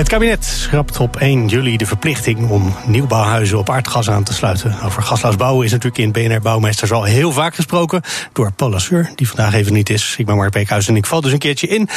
Het 0.00 0.08
kabinet 0.08 0.44
schrapt 0.44 0.98
op 0.98 1.16
1 1.16 1.48
juli 1.48 1.76
de 1.76 1.86
verplichting 1.86 2.48
om 2.50 2.74
nieuwbouwhuizen 2.86 3.58
op 3.58 3.70
aardgas 3.70 4.10
aan 4.10 4.22
te 4.22 4.34
sluiten. 4.34 4.76
Over 4.84 5.02
gasloos 5.02 5.36
bouwen 5.36 5.64
is 5.64 5.70
natuurlijk 5.70 5.98
in 5.98 6.12
BNR 6.12 6.40
Bouwmeesters 6.40 6.92
al 6.92 7.02
heel 7.02 7.32
vaak 7.32 7.54
gesproken. 7.54 8.02
Door 8.32 8.52
Paul 8.52 8.70
Lasseur, 8.70 9.10
die 9.14 9.28
vandaag 9.28 9.54
even 9.54 9.72
niet 9.72 9.90
is. 9.90 10.14
Ik 10.18 10.26
ben 10.26 10.36
Mark 10.36 10.52
Beekhuis 10.52 10.88
en 10.88 10.96
ik 10.96 11.06
val 11.06 11.20
dus 11.20 11.32
een 11.32 11.38
keertje 11.38 11.66
in. 11.66 11.88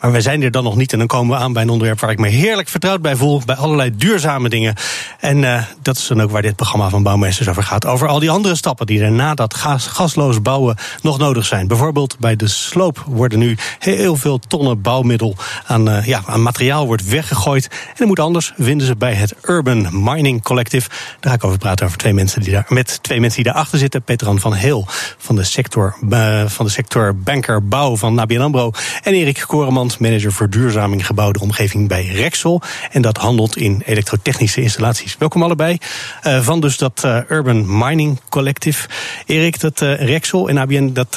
Maar 0.00 0.12
wij 0.12 0.20
zijn 0.20 0.42
er 0.42 0.50
dan 0.50 0.64
nog 0.64 0.76
niet 0.76 0.92
en 0.92 0.98
dan 0.98 1.06
komen 1.06 1.36
we 1.36 1.42
aan 1.42 1.52
bij 1.52 1.62
een 1.62 1.68
onderwerp 1.68 2.00
waar 2.00 2.10
ik 2.10 2.18
me 2.18 2.28
heerlijk 2.28 2.68
vertrouwd 2.68 3.02
bij 3.02 3.16
voel. 3.16 3.42
Bij 3.46 3.56
allerlei 3.56 3.96
duurzame 3.96 4.48
dingen. 4.48 4.74
En 5.18 5.42
uh, 5.42 5.62
dat 5.82 5.96
is 5.96 6.06
dan 6.06 6.22
ook 6.22 6.30
waar 6.30 6.42
dit 6.42 6.56
programma 6.56 6.88
van 6.88 7.02
Bouwmeesters 7.02 7.48
over 7.48 7.62
gaat. 7.62 7.86
Over 7.86 8.08
al 8.08 8.18
die 8.18 8.30
andere 8.30 8.54
stappen 8.54 8.86
die 8.86 9.02
er 9.02 9.12
na 9.12 9.34
dat 9.34 9.54
gas, 9.54 9.86
gasloos 9.86 10.42
bouwen 10.42 10.76
nog 11.02 11.18
nodig 11.18 11.46
zijn. 11.46 11.66
Bijvoorbeeld 11.66 12.18
bij 12.18 12.36
de 12.36 12.48
sloop 12.48 13.04
worden 13.06 13.38
nu 13.38 13.56
heel 13.78 14.16
veel 14.16 14.38
tonnen 14.38 14.80
bouwmiddel 14.80 15.36
aan, 15.66 15.88
uh, 15.88 16.06
ja, 16.06 16.22
aan 16.26 16.42
materiaal 16.42 16.86
wordt 16.86 17.08
weggegooid. 17.08 17.48
En 17.54 17.94
dat 17.96 18.06
moet 18.06 18.18
anders, 18.18 18.52
vinden 18.58 18.86
ze 18.86 18.96
bij 18.96 19.14
het 19.14 19.34
Urban 19.42 19.88
Mining 20.04 20.42
Collective. 20.42 20.88
Daar 20.88 21.30
ga 21.30 21.38
ik 21.38 21.44
over 21.44 21.58
praten 21.58 21.86
over 21.86 21.98
twee 21.98 22.12
mensen 22.12 22.42
die 22.42 22.52
daar, 22.52 22.66
met 22.68 23.02
twee 23.02 23.20
mensen 23.20 23.42
die 23.42 23.52
daarachter 23.52 23.78
zitten. 23.78 24.02
Peter 24.02 24.38
van 24.38 24.54
Heel 24.54 24.84
van 25.18 25.36
de 25.36 25.44
sector, 25.44 25.96
uh, 26.08 26.46
van 26.46 26.64
de 26.64 26.70
sector 26.70 27.16
Banker 27.16 27.68
Bouw 27.68 27.96
van 27.96 28.18
ABN 28.18 28.40
AMRO. 28.40 28.70
En 29.02 29.14
Erik 29.14 29.44
Koremans, 29.46 29.98
manager 29.98 30.32
verduurzaming 30.32 31.06
gebouwde 31.06 31.40
omgeving 31.40 31.88
bij 31.88 32.06
Rexel. 32.06 32.62
En 32.90 33.02
dat 33.02 33.16
handelt 33.16 33.56
in 33.56 33.82
elektrotechnische 33.84 34.60
installaties. 34.60 35.16
Welkom 35.18 35.42
allebei. 35.42 35.78
Uh, 36.26 36.40
van 36.40 36.60
dus 36.60 36.78
dat 36.78 37.02
uh, 37.04 37.18
Urban 37.28 37.78
Mining 37.78 38.20
Collective. 38.28 38.88
Erik, 39.26 39.60
dat 39.60 39.80
Rexel 39.80 40.48
en 40.48 40.58
ABN, 40.58 40.90
dat 40.92 41.16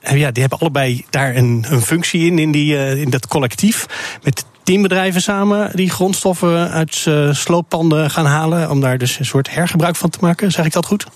ja, 0.00 0.30
die 0.30 0.40
hebben 0.40 0.58
allebei 0.58 1.04
daar 1.10 1.36
een, 1.36 1.64
een 1.68 1.82
functie 1.82 2.26
in, 2.26 2.38
in, 2.38 2.52
die, 2.52 2.96
in 2.98 3.10
dat 3.10 3.26
collectief. 3.26 3.86
Met 4.22 4.44
tien 4.62 4.82
bedrijven 4.82 5.20
samen 5.20 5.76
die 5.76 5.90
grondstoffen 5.90 6.70
uit 6.70 7.04
uh, 7.08 7.32
slooppanden 7.32 8.10
gaan 8.10 8.26
halen. 8.26 8.70
Om 8.70 8.80
daar 8.80 8.98
dus 8.98 9.18
een 9.18 9.24
soort 9.24 9.50
hergebruik 9.50 9.96
van 9.96 10.10
te 10.10 10.18
maken. 10.20 10.52
Zeg 10.52 10.64
ik 10.64 10.72
dat 10.72 10.86
goed? 10.86 11.06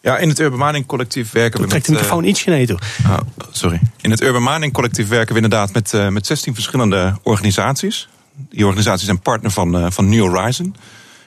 Ja, 0.00 0.16
in 0.16 0.28
het 0.28 0.38
Urban 0.38 0.58
Mining 0.58 0.86
Collectief 0.86 1.32
werken 1.32 1.54
we 1.54 1.60
met... 1.60 1.70
Trek 1.70 1.84
de 1.84 1.92
microfoon 1.92 2.22
uh, 2.22 2.28
ietsje 2.28 2.50
naar 2.50 2.58
je 2.58 2.66
toe. 2.66 2.78
Oh, 3.06 3.18
sorry. 3.50 3.80
In 4.00 4.10
het 4.10 4.20
Urban 4.20 4.42
Mining 4.42 4.72
Collectief 4.72 5.08
werken 5.08 5.34
we 5.34 5.40
inderdaad 5.40 5.72
met, 5.72 5.92
uh, 5.92 6.08
met 6.08 6.26
16 6.26 6.54
verschillende 6.54 7.18
organisaties. 7.22 8.08
Die 8.50 8.64
organisaties 8.64 9.04
zijn 9.04 9.20
partner 9.20 9.50
van, 9.50 9.76
uh, 9.76 9.86
van 9.90 10.08
New 10.08 10.28
Horizon. 10.28 10.74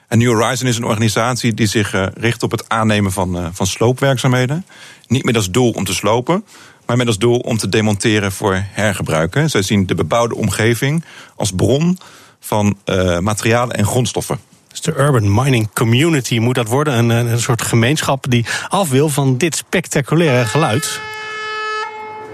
En 0.07 0.17
New 0.17 0.39
Horizon 0.39 0.67
is 0.67 0.77
een 0.77 0.83
organisatie 0.83 1.53
die 1.53 1.67
zich 1.67 2.11
richt 2.13 2.43
op 2.43 2.51
het 2.51 2.69
aannemen 2.69 3.11
van, 3.11 3.49
van 3.53 3.67
sloopwerkzaamheden. 3.67 4.65
Niet 5.07 5.23
met 5.23 5.35
als 5.35 5.51
doel 5.51 5.71
om 5.71 5.83
te 5.83 5.93
slopen, 5.93 6.43
maar 6.91 6.99
met 6.99 7.09
als 7.09 7.17
doel 7.17 7.39
om 7.39 7.57
te 7.57 7.69
demonteren 7.69 8.31
voor 8.31 8.63
hergebruiken. 8.71 9.49
Zij 9.49 9.61
zien 9.61 9.85
de 9.85 9.95
bebouwde 9.95 10.35
omgeving 10.35 11.03
als 11.35 11.51
bron 11.51 11.97
van 12.39 12.77
uh, 12.85 13.19
materialen 13.19 13.75
en 13.75 13.85
grondstoffen. 13.85 14.39
Dus 14.67 14.81
de 14.81 14.93
Urban 14.97 15.33
Mining 15.33 15.69
Community 15.73 16.37
moet 16.39 16.55
dat 16.55 16.67
worden. 16.67 16.97
Een, 16.97 17.09
een 17.09 17.41
soort 17.41 17.61
gemeenschap 17.61 18.25
die 18.29 18.45
af 18.67 18.89
wil 18.89 19.09
van 19.09 19.37
dit 19.37 19.55
spectaculaire 19.55 20.45
geluid. 20.45 20.99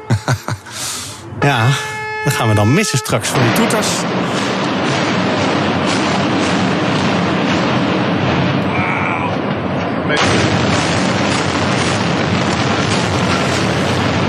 ja, 1.41 1.69
dat 2.23 2.33
gaan 2.33 2.49
we 2.49 2.55
dan 2.55 2.73
missen 2.73 2.97
straks 2.97 3.29
van 3.29 3.41
die 3.41 3.53
toeters. 3.53 3.87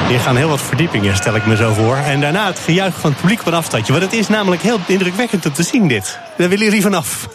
Hier 0.09 0.21
gaan 0.21 0.37
heel 0.37 0.49
wat 0.49 0.61
verdiepingen, 0.61 1.17
stel 1.17 1.35
ik 1.35 1.47
me 1.47 1.57
zo 1.57 1.73
voor. 1.73 1.97
En 1.97 2.21
daarna 2.21 2.47
het 2.47 2.59
gejuich 2.59 2.95
van 3.01 3.11
het 3.11 3.21
publiek 3.21 3.41
op 3.41 3.47
een 3.47 3.55
afstandje. 3.55 3.93
Want 3.93 4.05
het 4.05 4.13
is 4.13 4.29
namelijk 4.29 4.63
heel 4.63 4.79
indrukwekkend 4.87 5.47
om 5.47 5.53
te 5.53 5.63
zien, 5.63 5.89
dit. 5.89 6.19
Daar 6.37 6.49
willen 6.49 6.65
jullie 6.65 6.83
vanaf. 6.83 7.29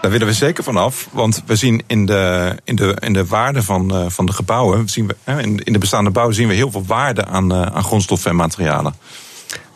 Daar 0.00 0.10
willen 0.10 0.26
we 0.26 0.32
zeker 0.32 0.64
vanaf. 0.64 1.08
Want 1.12 1.42
we 1.46 1.56
zien 1.56 1.82
in 1.86 2.06
de, 2.06 2.54
in 2.64 2.76
de, 2.76 2.96
in 3.00 3.12
de 3.12 3.26
waarde 3.26 3.62
van, 3.62 3.94
uh, 3.94 4.04
van 4.08 4.26
de 4.26 4.32
gebouwen... 4.32 4.88
Zien 4.88 5.06
we, 5.06 5.16
in, 5.32 5.58
in 5.64 5.72
de 5.72 5.78
bestaande 5.78 6.10
bouwen 6.10 6.34
zien 6.34 6.48
we 6.48 6.54
heel 6.54 6.70
veel 6.70 6.84
waarde 6.86 7.24
aan, 7.24 7.52
uh, 7.52 7.62
aan 7.62 7.84
grondstoffen 7.84 8.30
en 8.30 8.36
materialen. 8.36 8.94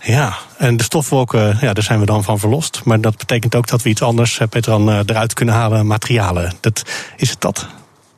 Ja, 0.00 0.34
en 0.58 0.76
de 0.76 0.82
stofwolken, 0.82 1.58
ja, 1.60 1.72
daar 1.72 1.84
zijn 1.84 2.00
we 2.00 2.06
dan 2.06 2.24
van 2.24 2.38
verlost. 2.38 2.80
Maar 2.84 3.00
dat 3.00 3.16
betekent 3.16 3.54
ook 3.54 3.66
dat 3.66 3.82
we 3.82 3.88
iets 3.88 4.02
anders, 4.02 4.40
Petran, 4.50 4.90
eruit 4.90 5.34
kunnen 5.34 5.54
halen, 5.54 5.86
materialen. 5.86 6.52
Dat, 6.60 6.82
is 7.16 7.30
het 7.30 7.40
dat? 7.40 7.66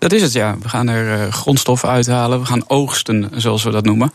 Dat 0.02 0.12
is 0.12 0.22
het, 0.22 0.32
ja. 0.32 0.56
We 0.62 0.68
gaan 0.68 0.88
er 0.88 1.18
uh, 1.18 1.32
grondstoffen 1.32 1.88
uithalen. 1.88 2.40
We 2.40 2.46
gaan 2.46 2.68
oogsten, 2.68 3.30
zoals 3.34 3.62
we 3.62 3.70
dat 3.70 3.84
noemen. 3.84 4.12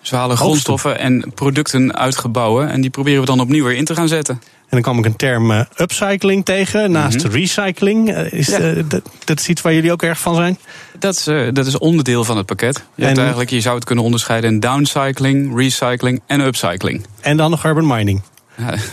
Dus 0.00 0.10
we 0.10 0.16
halen 0.16 0.30
oogsten. 0.30 0.46
grondstoffen 0.46 0.98
en 0.98 1.32
producten 1.34 1.96
uit 1.96 2.16
gebouwen. 2.16 2.70
En 2.70 2.80
die 2.80 2.90
proberen 2.90 3.20
we 3.20 3.26
dan 3.26 3.40
opnieuw 3.40 3.64
weer 3.64 3.76
in 3.76 3.84
te 3.84 3.94
gaan 3.94 4.08
zetten. 4.08 4.34
En 4.34 4.68
dan 4.68 4.82
kwam 4.82 4.98
ik 4.98 5.04
een 5.04 5.16
term 5.16 5.50
uh, 5.50 5.60
upcycling 5.76 6.44
tegen, 6.44 6.90
naast 6.90 7.16
mm 7.16 7.22
-hmm. 7.22 7.32
recycling. 7.32 8.08
Uh, 8.10 8.32
is, 8.32 8.46
ja. 8.46 8.72
dat, 8.88 9.02
dat 9.24 9.40
is 9.40 9.48
iets 9.48 9.60
waar 9.60 9.74
jullie 9.74 9.92
ook 9.92 10.02
erg 10.02 10.18
van 10.18 10.34
zijn? 10.34 10.58
Dat 10.98 11.14
is, 11.14 11.24
dat 11.54 11.66
is 11.66 11.78
onderdeel 11.78 12.24
van 12.24 12.36
het 12.36 12.46
pakket. 12.46 12.84
Je, 12.94 13.06
en... 13.06 13.16
eigenlijk, 13.16 13.50
je 13.50 13.60
zou 13.60 13.74
het 13.74 13.84
kunnen 13.84 14.04
onderscheiden 14.04 14.50
in 14.50 14.60
downcycling, 14.60 15.56
recycling 15.56 16.20
en 16.26 16.40
upcycling. 16.40 17.06
En 17.20 17.36
dan 17.36 17.50
nog 17.50 17.64
urban 17.64 17.86
mining. 17.86 18.22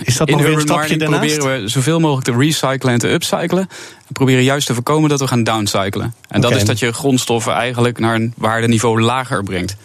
Is 0.03 0.17
dat 0.17 0.29
in 0.29 0.37
nog 0.37 0.45
een 0.45 0.61
stapje 0.61 0.97
daarnaast? 0.97 1.37
proberen 1.37 1.61
we 1.61 1.67
zoveel 1.67 1.99
mogelijk 1.99 2.25
te 2.25 2.37
recyclen 2.37 2.93
en 2.93 2.99
te 2.99 3.07
upcyclen. 3.07 3.69
We 4.07 4.13
proberen 4.13 4.43
juist 4.43 4.67
te 4.67 4.73
voorkomen 4.73 5.09
dat 5.09 5.19
we 5.19 5.27
gaan 5.27 5.43
downcyclen. 5.43 6.13
En 6.27 6.37
okay. 6.37 6.49
dat 6.49 6.59
is 6.59 6.65
dat 6.65 6.79
je 6.79 6.93
grondstoffen 6.93 7.53
eigenlijk 7.53 7.99
naar 7.99 8.15
een 8.15 8.33
waardeniveau 8.37 9.01
lager 9.01 9.43
brengt. 9.43 9.75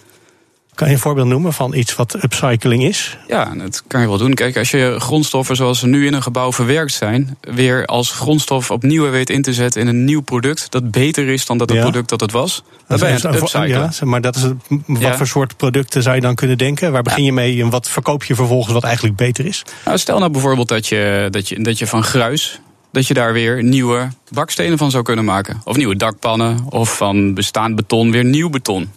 Kan 0.74 0.88
je 0.88 0.94
een 0.94 1.00
voorbeeld 1.00 1.26
noemen 1.26 1.52
van 1.52 1.74
iets 1.74 1.94
wat 1.94 2.22
upcycling 2.22 2.84
is? 2.84 3.18
Ja, 3.28 3.54
dat 3.54 3.82
kan 3.86 4.00
je 4.00 4.06
wel 4.06 4.18
doen. 4.18 4.34
Kijk, 4.34 4.56
als 4.56 4.70
je 4.70 4.96
grondstoffen 4.98 5.56
zoals 5.56 5.78
ze 5.78 5.86
nu 5.86 6.06
in 6.06 6.12
een 6.12 6.22
gebouw 6.22 6.52
verwerkt 6.52 6.92
zijn, 6.92 7.36
weer 7.40 7.86
als 7.86 8.10
grondstof 8.10 8.70
opnieuw 8.70 9.10
weet 9.10 9.30
in 9.30 9.42
te 9.42 9.52
zetten 9.52 9.80
in 9.80 9.86
een 9.86 10.04
nieuw 10.04 10.20
product 10.20 10.70
dat 10.70 10.90
beter 10.90 11.28
is 11.28 11.46
dan 11.46 11.58
dat 11.58 11.68
het 11.68 11.78
ja. 11.78 11.84
product 11.84 12.08
dat 12.08 12.20
het 12.20 12.32
was, 12.32 12.62
dan 12.88 12.98
ben 12.98 13.08
je 13.08 13.14
het 13.14 13.24
upcyclen. 13.24 13.68
Ja, 13.68 13.90
maar 14.00 14.20
dat 14.20 14.36
is 14.36 14.42
het, 14.42 14.54
wat 14.86 15.00
ja. 15.00 15.16
voor 15.16 15.26
soort 15.26 15.56
producten 15.56 16.02
zou 16.02 16.14
je 16.14 16.20
dan 16.20 16.34
kunnen 16.34 16.58
denken? 16.58 16.92
Waar 16.92 17.02
begin 17.02 17.24
je 17.24 17.32
mee 17.32 17.62
en 17.62 17.70
wat 17.70 17.88
verkoop 17.88 18.24
je 18.24 18.34
vervolgens 18.34 18.72
wat 18.72 18.84
eigenlijk 18.84 19.16
beter 19.16 19.46
is? 19.46 19.62
Nou, 19.84 19.98
stel 19.98 20.18
nou 20.18 20.30
bijvoorbeeld 20.30 20.68
dat 20.68 20.86
je, 20.86 21.28
dat 21.30 21.48
je, 21.48 21.62
dat 21.62 21.78
je 21.78 21.86
van 21.86 22.04
gruis 22.04 22.60
dat 22.94 23.06
je 23.06 23.14
daar 23.14 23.32
weer 23.32 23.62
nieuwe 23.62 24.08
bakstenen 24.30 24.78
van 24.78 24.90
zou 24.90 25.02
kunnen 25.02 25.24
maken. 25.24 25.60
Of 25.64 25.76
nieuwe 25.76 25.96
dakpannen, 25.96 26.66
of 26.68 26.96
van 26.96 27.34
bestaand 27.34 27.76
beton 27.76 28.10
weer 28.10 28.24
nieuw 28.24 28.50
beton. 28.50 28.90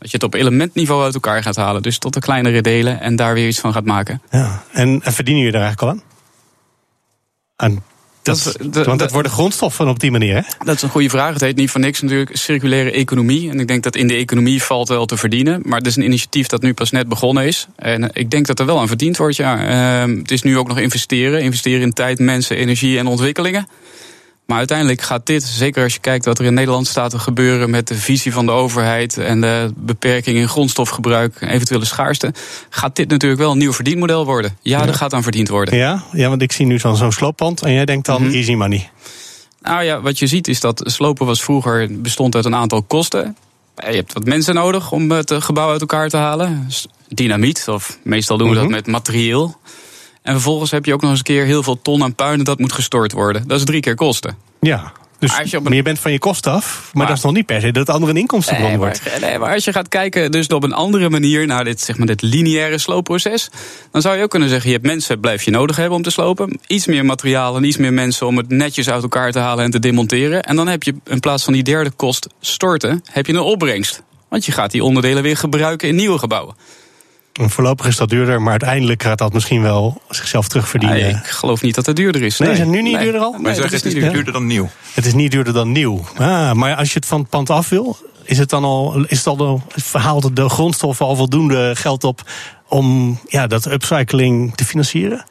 Dat 0.00 0.10
je 0.10 0.16
het 0.16 0.22
op 0.22 0.34
elementniveau 0.34 1.04
uit 1.04 1.14
elkaar 1.14 1.42
gaat 1.42 1.56
halen. 1.56 1.82
Dus 1.82 1.98
tot 1.98 2.14
de 2.14 2.20
kleinere 2.20 2.60
delen 2.60 3.00
en 3.00 3.16
daar 3.16 3.34
weer 3.34 3.48
iets 3.48 3.60
van 3.60 3.72
gaat 3.72 3.84
maken. 3.84 4.22
Ja, 4.30 4.62
en, 4.72 5.00
en 5.02 5.12
verdienen 5.12 5.42
jullie 5.42 5.58
er 5.58 5.64
eigenlijk 5.64 5.92
al 5.92 5.98
aan? 5.98 6.02
aan 7.56 7.82
dat, 8.22 8.56
dat, 8.70 8.86
want 8.86 8.98
dat 8.98 9.12
worden 9.12 9.32
grondstoffen 9.32 9.88
op 9.88 10.00
die 10.00 10.10
manier, 10.10 10.34
hè? 10.34 10.40
Dat 10.64 10.76
is 10.76 10.82
een 10.82 10.88
goede 10.88 11.08
vraag. 11.08 11.32
Het 11.32 11.40
heet 11.40 11.56
niet 11.56 11.70
voor 11.70 11.80
niks 11.80 12.00
natuurlijk 12.00 12.36
circulaire 12.36 12.90
economie. 12.90 13.50
En 13.50 13.60
ik 13.60 13.68
denk 13.68 13.82
dat 13.82 13.96
in 13.96 14.06
de 14.06 14.14
economie 14.14 14.62
valt 14.62 14.88
wel 14.88 15.06
te 15.06 15.16
verdienen. 15.16 15.60
Maar 15.64 15.78
het 15.78 15.86
is 15.86 15.96
een 15.96 16.04
initiatief 16.04 16.46
dat 16.46 16.62
nu 16.62 16.74
pas 16.74 16.90
net 16.90 17.08
begonnen 17.08 17.46
is. 17.46 17.66
En 17.76 18.10
ik 18.12 18.30
denk 18.30 18.46
dat 18.46 18.58
er 18.58 18.66
wel 18.66 18.80
aan 18.80 18.88
verdiend 18.88 19.16
wordt, 19.16 19.36
ja. 19.36 20.06
Uh, 20.06 20.16
het 20.18 20.30
is 20.30 20.42
nu 20.42 20.58
ook 20.58 20.68
nog 20.68 20.78
investeren. 20.78 21.42
Investeren 21.42 21.80
in 21.80 21.92
tijd, 21.92 22.18
mensen, 22.18 22.56
energie 22.56 22.98
en 22.98 23.06
ontwikkelingen. 23.06 23.68
Maar 24.50 24.58
uiteindelijk 24.58 25.00
gaat 25.00 25.26
dit, 25.26 25.42
zeker 25.42 25.82
als 25.82 25.94
je 25.94 26.00
kijkt 26.00 26.24
wat 26.24 26.38
er 26.38 26.44
in 26.44 26.54
Nederland 26.54 26.86
staat 26.86 27.10
te 27.10 27.18
gebeuren 27.18 27.70
met 27.70 27.88
de 27.88 27.94
visie 27.94 28.32
van 28.32 28.46
de 28.46 28.52
overheid 28.52 29.18
en 29.18 29.40
de 29.40 29.72
beperking 29.76 30.36
in 30.36 30.48
grondstofgebruik, 30.48 31.40
eventuele 31.40 31.84
schaarste, 31.84 32.32
gaat 32.70 32.96
dit 32.96 33.08
natuurlijk 33.08 33.40
wel 33.40 33.50
een 33.50 33.58
nieuw 33.58 33.72
verdienmodel 33.72 34.24
worden. 34.24 34.56
Ja, 34.62 34.80
ja. 34.80 34.86
er 34.86 34.94
gaat 34.94 35.12
aan 35.12 35.22
verdiend 35.22 35.48
worden. 35.48 35.76
Ja, 35.76 36.04
ja 36.12 36.28
want 36.28 36.42
ik 36.42 36.52
zie 36.52 36.66
nu 36.66 36.78
zo'n 36.78 36.96
zo 36.96 37.10
slooppand 37.10 37.62
en 37.62 37.72
jij 37.72 37.84
denkt 37.84 38.06
dan 38.06 38.20
mm 38.20 38.26
-hmm. 38.26 38.36
easy 38.36 38.54
money. 38.54 38.90
Nou 39.62 39.82
ja, 39.82 40.00
wat 40.00 40.18
je 40.18 40.26
ziet 40.26 40.48
is 40.48 40.60
dat 40.60 40.82
slopen 40.84 41.26
was 41.26 41.42
vroeger 41.42 42.00
bestond 42.00 42.34
uit 42.34 42.44
een 42.44 42.54
aantal 42.54 42.82
kosten. 42.82 43.36
Je 43.76 43.96
hebt 43.96 44.12
wat 44.12 44.24
mensen 44.24 44.54
nodig 44.54 44.92
om 44.92 45.10
het 45.10 45.32
gebouw 45.38 45.70
uit 45.70 45.80
elkaar 45.80 46.08
te 46.08 46.16
halen. 46.16 46.68
Dynamiet, 47.08 47.64
of 47.68 47.98
meestal 48.02 48.36
doen 48.36 48.48
we 48.48 48.54
mm 48.54 48.60
-hmm. 48.60 48.70
dat 48.70 48.80
met 48.80 48.92
materieel. 48.92 49.56
En 50.30 50.36
vervolgens 50.36 50.70
heb 50.70 50.84
je 50.84 50.92
ook 50.92 51.00
nog 51.00 51.10
eens 51.10 51.18
een 51.18 51.24
keer 51.24 51.44
heel 51.44 51.62
veel 51.62 51.82
ton 51.82 52.02
aan 52.02 52.14
puin 52.14 52.44
dat 52.44 52.58
moet 52.58 52.72
gestort 52.72 53.12
worden. 53.12 53.48
Dat 53.48 53.58
is 53.58 53.64
drie 53.64 53.80
keer 53.80 53.94
kosten. 53.94 54.36
Ja. 54.60 54.92
Dus 55.18 55.38
je 55.44 55.56
op 55.56 55.66
een- 55.66 55.72
je 55.72 55.82
bent 55.82 55.98
van 55.98 56.12
je 56.12 56.18
kosten 56.18 56.52
af, 56.52 56.80
maar, 56.82 56.90
Maar- 56.92 57.06
dat 57.06 57.16
is 57.16 57.22
nog 57.22 57.32
niet 57.32 57.46
per 57.46 57.60
se 57.60 57.66
dat 57.72 57.86
het 57.86 57.94
andere 57.94 58.12
een 58.12 58.18
inkomstenbron 58.18 58.68
Nee 58.68 58.76
wordt. 58.78 59.00
maar, 59.04 59.20
nee, 59.30 59.38
maar 59.38 59.54
als 59.54 59.64
je 59.64 59.72
gaat 59.72 59.88
kijken 59.88 60.30
dus 60.32 60.46
op 60.46 60.62
een 60.62 60.72
andere 60.72 61.10
manier 61.10 61.46
naar 61.46 61.64
dit, 61.64 61.80
zeg 61.80 61.98
maar, 61.98 62.06
dit 62.06 62.22
lineaire 62.22 62.78
sloopproces, 62.78 63.48
dan 63.90 64.02
zou 64.02 64.16
je 64.16 64.22
ook 64.22 64.30
kunnen 64.30 64.48
zeggen: 64.48 64.68
je 64.68 64.74
hebt 64.74 64.86
mensen, 64.86 65.20
blijf 65.20 65.42
je 65.42 65.50
nodig 65.50 65.76
hebben 65.76 65.96
om 65.96 66.02
te 66.02 66.10
slopen. 66.10 66.60
Iets 66.66 66.86
meer 66.86 67.04
materiaal 67.04 67.56
en 67.56 67.64
iets 67.64 67.76
meer 67.76 67.92
mensen 67.92 68.26
om 68.26 68.36
het 68.36 68.48
netjes 68.48 68.90
uit 68.90 69.02
elkaar 69.02 69.32
te 69.32 69.38
halen 69.38 69.64
en 69.64 69.70
te 69.70 69.78
demonteren. 69.78 70.42
En 70.42 70.56
dan 70.56 70.68
heb 70.68 70.82
je 70.82 70.94
in 71.04 71.20
plaats 71.20 71.44
van 71.44 71.52
die 71.52 71.62
derde 71.62 71.90
kost 71.90 72.26
storten, 72.40 73.02
heb 73.10 73.26
je 73.26 73.32
een 73.32 73.38
opbrengst. 73.40 74.02
Want 74.28 74.44
je 74.44 74.52
gaat 74.52 74.70
die 74.70 74.84
onderdelen 74.84 75.22
weer 75.22 75.36
gebruiken 75.36 75.88
in 75.88 75.94
nieuwe 75.94 76.18
gebouwen. 76.18 76.54
Voorlopig 77.48 77.86
is 77.86 77.96
dat 77.96 78.08
duurder, 78.08 78.42
maar 78.42 78.50
uiteindelijk 78.50 79.02
gaat 79.02 79.18
dat 79.18 79.32
misschien 79.32 79.62
wel 79.62 80.02
zichzelf 80.08 80.48
terugverdienen. 80.48 81.00
Nee, 81.00 81.10
ik 81.10 81.26
geloof 81.26 81.62
niet 81.62 81.74
dat 81.74 81.86
het 81.86 81.96
duurder 81.96 82.22
is. 82.22 82.38
Nee, 82.38 82.50
is 82.50 82.58
het 82.58 82.68
nu 82.68 82.82
niet 82.82 82.98
duurder 82.98 83.20
al? 83.20 83.32
Dat 83.32 83.40
zeggen 83.40 83.64
is 83.64 83.72
het 83.72 83.84
is 83.84 84.02
niet 84.02 84.12
duurder. 84.12 84.32
dan 84.32 84.46
nieuw. 84.46 84.68
Het 84.94 85.06
is 85.06 85.14
niet 85.14 85.30
duurder 85.30 85.52
dan 85.52 85.72
nieuw. 85.72 86.04
Ah, 86.16 86.52
maar 86.52 86.76
als 86.76 86.88
je 86.92 86.98
het 86.98 87.06
van 87.06 87.20
het 87.20 87.28
pand 87.28 87.50
af 87.50 87.68
wil, 87.68 87.96
is 88.24 88.38
het 88.38 88.48
dan 88.50 88.64
al, 88.64 89.04
is 89.06 89.18
het 89.18 89.26
al 89.26 89.36
de, 89.36 89.56
verhaalt 89.68 90.36
de 90.36 90.48
grondstoffen 90.48 91.06
al 91.06 91.16
voldoende 91.16 91.72
geld 91.76 92.04
op 92.04 92.22
om 92.68 93.18
ja, 93.28 93.46
dat 93.46 93.66
upcycling 93.66 94.54
te 94.54 94.64
financieren? 94.64 95.24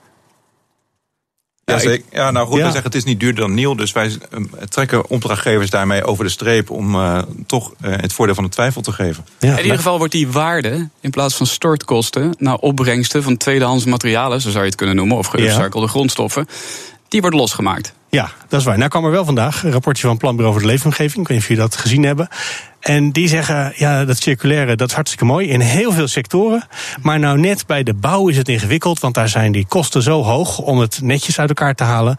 Ja, 1.70 1.92
ik- 1.92 2.04
ja, 2.12 2.32
nou 2.32 2.48
goed, 2.48 2.58
Ja. 2.58 2.66
we 2.66 2.72
zeggen 2.72 2.88
het 2.92 2.96
is 2.96 3.04
niet 3.04 3.20
duurder 3.20 3.42
dan 3.42 3.54
nieuw. 3.54 3.76
Dus 3.76 3.92
wij 3.92 4.06
eh, 4.32 4.42
trekken 4.70 5.10
opdrachtgevers 5.10 5.70
daarmee 5.70 6.04
over 6.04 6.24
de 6.24 6.30
streep 6.30 6.70
om 6.70 6.96
eh, 6.96 7.20
toch 7.46 7.74
eh, 7.82 7.92
het 7.96 8.14
voordeel 8.14 8.36
van 8.36 8.44
de 8.44 8.50
twijfel 8.50 8.82
te 8.82 8.92
geven. 8.92 9.26
Ja, 9.40 9.52
In 9.58 9.62
ieder 9.64 9.78
geval 9.78 9.98
wordt 9.98 10.14
die 10.14 10.28
waarde 10.28 10.90
in 11.02 11.10
plaats 11.10 11.36
van 11.36 11.46
stortkosten 11.46 12.36
naar 12.38 12.56
opbrengsten 12.56 13.24
van 13.24 13.38
tweedehands 13.38 13.86
materialen, 13.86 14.42
zo 14.42 14.50
zou 14.50 14.60
je 14.64 14.70
het 14.70 14.78
kunnen 14.78 14.96
noemen, 14.96 15.18
of 15.18 15.28
geupcyclede 15.28 15.88
grondstoffen, 15.88 16.48
die 17.08 17.22
wordt 17.22 17.36
losgemaakt. 17.36 17.94
Ja, 18.10 18.32
dat 18.48 18.60
is 18.60 18.66
waar. 18.66 18.78
Nou 18.78 18.90
kwam 18.90 19.06
er 19.06 19.12
wel 19.12 19.26
vandaag 19.26 19.64
een 19.64 19.72
rapportje 19.72 20.02
van 20.02 20.12
het 20.12 20.20
Planbureau 20.20 20.54
voor 20.54 20.62
de 20.68 20.72
Leefomgeving. 20.72 21.22
Ik 21.22 21.28
weet 21.28 21.30
niet 21.30 21.40
of 21.40 21.48
jullie 21.48 21.64
dat 21.64 21.76
gezien 21.76 22.04
hebben. 22.04 22.28
En 22.80 23.12
die 23.12 23.28
zeggen, 23.28 23.74
ja, 23.76 24.06
dat 24.06 24.18
circulaire, 24.18 24.76
dat 24.76 24.88
is 24.90 24.94
hartstikke 24.94 25.26
mooi 25.26 25.48
in 25.48 25.60
heel 25.60 25.92
veel 25.92 26.08
sectoren. 26.08 26.68
Maar 27.02 27.20
nou 27.20 27.40
net 27.40 27.66
bij 27.68 27.84
de 27.84 27.94
bouw 27.94 28.28
is 28.28 28.38
het 28.38 28.50
ingewikkeld, 28.50 29.00
want 29.00 29.14
daar 29.14 29.30
zijn 29.30 29.52
die 29.52 29.66
kosten 29.68 30.02
zo 30.02 30.24
hoog 30.24 30.58
om 30.60 30.80
het 30.80 31.00
netjes 31.02 31.40
uit 31.40 31.50
elkaar 31.50 31.76
te 31.76 31.84
halen. 31.84 32.18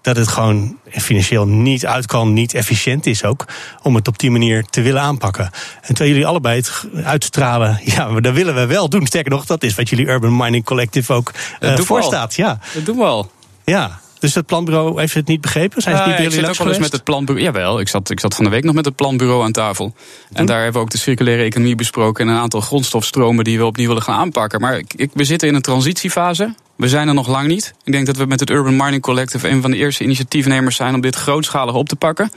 Dat 0.00 0.16
het 0.16 0.28
gewoon 0.28 0.76
financieel 0.90 1.46
niet 1.46 1.86
uit 1.86 2.06
kan, 2.06 2.32
niet 2.32 2.54
efficiënt 2.54 3.06
is 3.06 3.24
ook. 3.24 3.44
Om 3.82 3.94
het 3.94 4.08
op 4.08 4.18
die 4.18 4.30
manier 4.30 4.64
te 4.64 4.80
willen 4.82 5.00
aanpakken. 5.02 5.44
En 5.44 5.86
terwijl 5.86 6.10
jullie 6.10 6.26
allebei 6.26 6.56
het 6.56 6.84
uitstralen, 7.04 7.80
ja, 7.94 8.08
maar 8.08 8.22
dat 8.22 8.34
willen 8.34 8.54
we 8.54 8.66
wel 8.66 8.88
doen. 8.88 9.06
Sterker 9.06 9.30
nog, 9.30 9.46
dat 9.46 9.62
is 9.62 9.74
wat 9.74 9.88
jullie 9.88 10.06
Urban 10.06 10.36
Mining 10.36 10.64
Collective 10.64 11.12
ook 11.12 11.32
uh, 11.60 11.76
we 11.76 11.84
voorstaat. 11.84 12.34
Ja, 12.34 12.58
Dat 12.74 12.84
doen 12.84 12.96
we 12.96 13.04
al. 13.04 13.30
ja. 13.64 14.02
Dus 14.24 14.34
het 14.34 14.46
planbureau 14.46 15.00
heeft 15.00 15.14
het 15.14 15.26
niet 15.26 15.40
begrepen? 15.40 15.82
Zijn 15.82 15.96
ze 15.96 16.02
niet 16.02 16.16
bij 16.16 16.24
ik 16.24 16.30
zit 16.32 16.48
ook 16.48 16.56
wel 16.56 16.68
eens 16.68 16.78
met 16.78 16.92
het 16.92 17.04
planbureau. 17.04 17.46
Jawel, 17.46 17.80
ik 17.80 17.88
zat, 17.88 18.10
ik 18.10 18.20
zat 18.20 18.34
van 18.34 18.44
de 18.44 18.50
week 18.50 18.64
nog 18.64 18.74
met 18.74 18.84
het 18.84 18.96
planbureau 18.96 19.44
aan 19.44 19.52
tafel. 19.52 19.94
En 20.32 20.46
daar 20.46 20.56
hebben 20.56 20.74
we 20.74 20.86
ook 20.86 20.90
de 20.90 20.98
circulaire 20.98 21.42
economie 21.42 21.74
besproken... 21.74 22.28
en 22.28 22.34
een 22.34 22.40
aantal 22.40 22.60
grondstofstromen 22.60 23.44
die 23.44 23.58
we 23.58 23.64
opnieuw 23.64 23.86
willen 23.88 24.02
gaan 24.02 24.18
aanpakken. 24.18 24.60
Maar 24.60 24.78
ik, 24.78 24.92
ik- 24.96 25.10
we 25.14 25.24
zitten 25.24 25.48
in 25.48 25.54
een 25.54 25.62
transitiefase. 25.62 26.54
We 26.76 26.88
zijn 26.88 27.08
er 27.08 27.14
nog 27.14 27.28
lang 27.28 27.46
niet. 27.48 27.74
Ik 27.84 27.92
denk 27.92 28.06
dat 28.06 28.16
we 28.16 28.26
met 28.26 28.40
het 28.40 28.50
Urban 28.50 28.76
Mining 28.76 29.02
Collective... 29.02 29.48
een 29.48 29.62
van 29.62 29.70
de 29.70 29.76
eerste 29.76 30.04
initiatiefnemers 30.04 30.76
zijn 30.76 30.94
om 30.94 31.00
dit 31.00 31.14
grootschalig 31.16 31.74
op 31.74 31.88
te 31.88 31.96
pakken. 31.96 32.30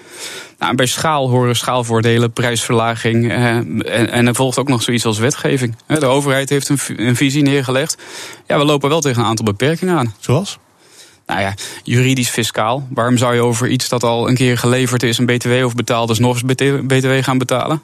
Nou, 0.60 0.76
bij 0.76 0.86
schaal 0.86 1.30
horen 1.30 1.56
schaalvoordelen, 1.56 2.32
prijsverlaging... 2.32 3.32
Eh, 3.32 3.46
en, 3.56 3.84
en 4.12 4.28
er 4.28 4.36
volgt 4.36 4.58
ook 4.58 4.68
nog 4.68 4.82
zoiets 4.82 5.06
als 5.06 5.18
wetgeving. 5.18 5.76
Eh, 5.86 6.00
De 6.00 6.06
overheid 6.06 6.50
heeft 6.50 6.70
een, 6.70 6.78
een 6.96 7.16
visie 7.16 7.42
neergelegd. 7.44 7.98
Ja, 8.48 8.58
we 8.58 8.66
lopen 8.66 8.90
wel 8.90 9.02
tegen 9.02 9.22
een 9.22 9.28
aantal 9.28 9.46
beperkingen 9.46 9.98
aan. 9.98 10.14
Zoals? 10.20 10.58
Nou 11.28 11.40
ja, 11.40 11.54
juridisch 11.84 12.30
fiscaal. 12.30 12.88
Waarom 12.90 13.18
zou 13.18 13.36
je 13.36 13.42
over 13.42 13.68
iets 13.68 13.90
dat 13.90 14.04
al 14.04 14.30
een 14.30 14.36
keer 14.36 14.58
geleverd 14.58 15.04
is, 15.04 15.18
een 15.18 15.26
BTW 15.26 15.66
of 15.66 15.76
betaald 15.76 16.10
is, 16.10 16.20
nog 16.20 16.42
eens 16.42 16.56
BTW 16.88 17.24
gaan 17.24 17.38
betalen? 17.38 17.82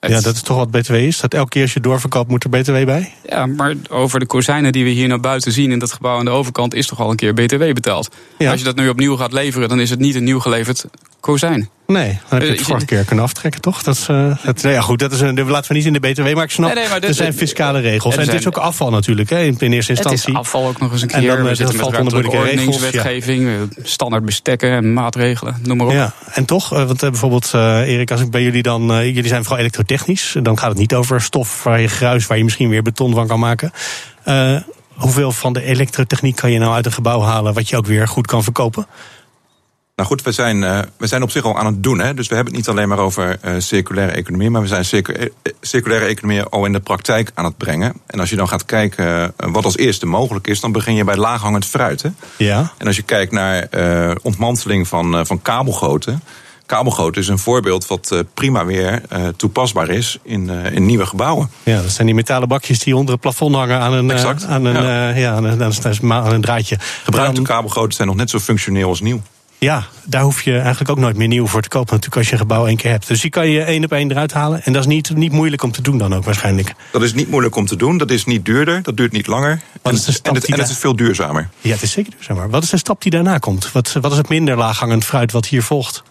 Ja, 0.00 0.20
dat 0.20 0.34
is 0.34 0.42
toch 0.42 0.56
wat 0.56 0.70
BTW 0.70 0.94
is? 0.94 1.20
Dat 1.20 1.34
elke 1.34 1.48
keer 1.48 1.62
als 1.62 1.72
je 1.72 1.80
doorverkoopt 1.80 2.30
moet 2.30 2.44
er 2.44 2.50
BTW 2.50 2.84
bij? 2.84 3.12
Ja, 3.28 3.46
maar 3.46 3.74
over 3.90 4.20
de 4.20 4.26
kozijnen 4.26 4.72
die 4.72 4.84
we 4.84 4.90
hier 4.90 5.08
naar 5.08 5.20
buiten 5.20 5.52
zien 5.52 5.70
in 5.70 5.78
dat 5.78 5.92
gebouw 5.92 6.18
aan 6.18 6.24
de 6.24 6.30
overkant 6.30 6.74
is 6.74 6.86
toch 6.86 7.00
al 7.00 7.10
een 7.10 7.16
keer 7.16 7.34
BTW 7.34 7.58
betaald. 7.58 8.08
Ja. 8.38 8.50
Als 8.50 8.58
je 8.58 8.64
dat 8.64 8.76
nu 8.76 8.88
opnieuw 8.88 9.16
gaat 9.16 9.32
leveren, 9.32 9.68
dan 9.68 9.80
is 9.80 9.90
het 9.90 9.98
niet 9.98 10.14
een 10.14 10.24
nieuw 10.24 10.40
geleverd 10.40 10.84
kozijn. 11.24 11.68
Nee, 11.86 12.06
dan 12.06 12.18
heb 12.28 12.40
je 12.42 12.46
Eh, 12.48 12.56
het 12.58 12.66
vorige 12.66 12.86
keer 12.86 13.04
kunnen 13.04 13.24
aftrekken, 13.24 13.60
toch? 13.60 13.82
Dat 13.82 13.94
is, 13.94 14.06
het, 14.42 14.62
nou 14.62 14.74
ja, 14.74 14.80
goed, 14.80 14.98
dat 14.98 15.12
is 15.12 15.20
een, 15.20 15.48
laten 15.50 15.68
we 15.72 15.76
niet 15.78 15.86
in 15.86 15.92
de 15.92 16.00
BTW, 16.00 16.34
maar 16.34 16.44
ik 16.44 16.50
snap, 16.50 16.66
Nee, 16.66 16.78
nee, 16.78 16.88
maar 16.88 17.00
dit- 17.00 17.08
er 17.08 17.14
zijn 17.14 17.34
fiscale 17.34 17.80
regels. 17.80 18.14
En 18.16 18.20
het 18.20 18.32
is 18.34 18.46
ook 18.46 18.56
afval 18.56 18.90
natuurlijk, 18.90 19.30
hè, 19.30 19.38
in, 19.42 19.56
in 19.58 19.72
eerste 19.72 19.92
Het 19.92 20.00
instantie. 20.00 20.32
is 20.32 20.38
afval 20.38 20.66
ook 20.68 20.80
nog 20.80 20.92
eens 20.92 21.02
een 21.02 21.10
En 21.10 21.20
keer. 21.20 21.28
dan, 21.36 21.36
eh, 21.48 21.56
we 21.56 21.62
dat 21.64 21.74
valt 21.74 21.96
onder 21.98 22.12
moeilijke 22.12 22.36
regels, 22.42 22.58
ordeningswetgeving, 22.58 23.46
eh, 23.48 23.54
standaard 23.82 24.24
bestekken 24.24 24.70
en 24.70 24.92
maatregelen, 24.92 25.56
noem 25.62 25.76
maar 25.76 25.86
op. 25.86 25.92
Ja, 25.92 26.12
en 26.32 26.44
toch, 26.44 26.68
want 26.68 27.00
bijvoorbeeld, 27.00 27.50
Erik, 27.54 28.10
als 28.10 28.20
ik 28.20 28.30
bij 28.30 28.42
jullie 28.42 28.62
dan. 28.62 28.82
jullie 28.86 29.26
zijn 29.26 29.42
vooral 29.42 29.60
elektrotechnisch. 29.60 30.36
Dan 30.42 30.58
gaat 30.58 30.68
het 30.68 30.78
niet 30.78 30.94
over 30.94 31.20
stof 31.20 31.62
waar 31.62 31.80
je 31.80 31.88
gruis, 31.88 32.26
waar 32.26 32.38
je 32.38 32.44
misschien 32.44 32.68
weer 32.68 32.82
beton 32.82 33.14
van 33.14 33.26
kan 33.26 33.38
maken. 33.38 33.72
Hoeveel 34.94 35.32
van 35.32 35.52
de 35.52 35.62
elektrotechniek 35.62 36.36
kan 36.36 36.50
je 36.52 36.58
nou 36.58 36.74
uit 36.74 36.86
een 36.86 36.92
gebouw 36.92 37.20
halen 37.20 37.54
wat 37.54 37.68
je 37.68 37.76
ook 37.76 37.86
weer 37.86 38.08
goed 38.08 38.26
kan 38.26 38.42
verkopen? 38.42 38.86
Nou 39.96 40.08
goed, 40.08 40.22
we 40.22 40.32
zijn, 40.32 40.64
eh, 40.64 40.78
we 40.96 41.06
zijn 41.06 41.22
op 41.22 41.30
zich 41.30 41.44
al 41.44 41.58
aan 41.58 41.66
het 41.66 41.82
doen. 41.82 41.98
Hè? 41.98 42.14
Dus 42.14 42.28
we 42.28 42.34
hebben 42.34 42.54
het 42.54 42.62
niet 42.62 42.76
alleen 42.76 42.88
maar 42.88 42.98
over 42.98 43.38
eh, 43.40 43.54
circulaire 43.58 44.12
economie, 44.12 44.50
maar 44.50 44.60
we 44.60 44.66
zijn 44.66 44.84
circu- 44.84 45.12
eh, 45.12 45.52
circulaire 45.60 46.06
economie 46.06 46.42
al 46.42 46.64
in 46.64 46.72
de 46.72 46.80
praktijk 46.80 47.30
aan 47.34 47.44
het 47.44 47.56
brengen. 47.56 47.94
En 48.06 48.20
als 48.20 48.30
je 48.30 48.36
dan 48.36 48.48
gaat 48.48 48.64
kijken 48.64 49.34
wat 49.36 49.64
als 49.64 49.76
eerste 49.76 50.06
mogelijk 50.06 50.46
is, 50.46 50.60
dan 50.60 50.72
begin 50.72 50.94
je 50.94 51.04
bij 51.04 51.16
laaghangend 51.16 51.64
fruit. 51.64 52.02
Hè? 52.02 52.08
Ja. 52.36 52.72
En 52.78 52.86
als 52.86 52.96
je 52.96 53.02
kijkt 53.02 53.32
naar 53.32 53.68
ontmanteling 54.22 54.88
van, 54.88 55.26
van 55.26 55.42
kabelgoten. 55.42 56.22
Kabelgoten 56.66 57.20
is 57.20 57.28
een 57.28 57.38
voorbeeld 57.38 57.86
wat 57.86 58.24
prima 58.34 58.64
weer 58.64 59.00
toepasbaar 59.36 59.88
is 59.88 60.18
in, 60.22 60.50
in 60.50 60.86
nieuwe 60.86 61.06
gebouwen. 61.06 61.50
Ja, 61.62 61.82
dat 61.82 61.90
zijn 61.90 62.06
die 62.06 62.16
metalen 62.16 62.48
bakjes 62.48 62.78
die 62.78 62.96
onder 62.96 63.12
het 63.12 63.20
plafond 63.22 63.54
hangen 63.54 63.80
aan 63.80 63.92
een, 63.92 64.10
Exact, 64.10 64.44
aan 64.44 64.64
een, 64.64 64.82
ja. 64.82 65.08
ja, 65.08 65.32
aan 65.32 65.44
een, 65.44 65.62
aan 65.62 65.72
een, 65.82 66.12
aan 66.12 66.32
een 66.32 66.40
draadje. 66.40 66.78
Gebruikte 67.04 67.42
kabelgoten 67.42 67.92
zijn 67.92 68.08
nog 68.08 68.16
net 68.16 68.30
zo 68.30 68.38
functioneel 68.38 68.88
als 68.88 69.00
nieuw. 69.00 69.20
Ja, 69.64 69.86
daar 70.04 70.22
hoef 70.22 70.42
je 70.42 70.58
eigenlijk 70.58 70.90
ook 70.90 70.98
nooit 70.98 71.16
meer 71.16 71.28
nieuw 71.28 71.46
voor 71.46 71.62
te 71.62 71.68
kopen, 71.68 71.94
natuurlijk, 71.94 72.16
als 72.16 72.26
je 72.26 72.32
een 72.32 72.38
gebouw 72.38 72.66
één 72.66 72.76
keer 72.76 72.90
hebt. 72.90 73.06
Dus 73.06 73.20
die 73.20 73.30
kan 73.30 73.48
je 73.48 73.62
één 73.62 73.84
op 73.84 73.92
één 73.92 74.10
eruit 74.10 74.32
halen. 74.32 74.62
En 74.62 74.72
dat 74.72 74.82
is 74.82 74.88
niet, 74.88 75.16
niet 75.16 75.32
moeilijk 75.32 75.62
om 75.62 75.72
te 75.72 75.82
doen 75.82 75.98
dan 75.98 76.14
ook 76.14 76.24
waarschijnlijk. 76.24 76.74
Dat 76.90 77.02
is 77.02 77.14
niet 77.14 77.30
moeilijk 77.30 77.56
om 77.56 77.66
te 77.66 77.76
doen, 77.76 77.98
dat 77.98 78.10
is 78.10 78.24
niet 78.24 78.44
duurder, 78.44 78.82
dat 78.82 78.96
duurt 78.96 79.12
niet 79.12 79.26
langer. 79.26 79.60
Wat 79.82 79.92
en, 79.92 79.98
is 79.98 80.04
de 80.04 80.12
stap 80.12 80.34
en, 80.34 80.40
het, 80.40 80.50
en 80.50 80.58
het 80.58 80.68
is 80.68 80.78
veel 80.78 80.96
duurzamer. 80.96 81.48
Ja, 81.60 81.70
het 81.72 81.82
is 81.82 81.92
zeker 81.92 82.12
duurzamer. 82.12 82.50
Wat 82.50 82.62
is 82.62 82.70
de 82.70 82.76
stap 82.76 83.02
die 83.02 83.10
daarna 83.10 83.38
komt? 83.38 83.72
Wat, 83.72 83.92
wat 83.92 84.12
is 84.12 84.18
het 84.18 84.28
minder 84.28 84.56
laaghangend 84.56 85.04
fruit 85.04 85.32
wat 85.32 85.46
hier 85.46 85.62
volgt? 85.62 86.02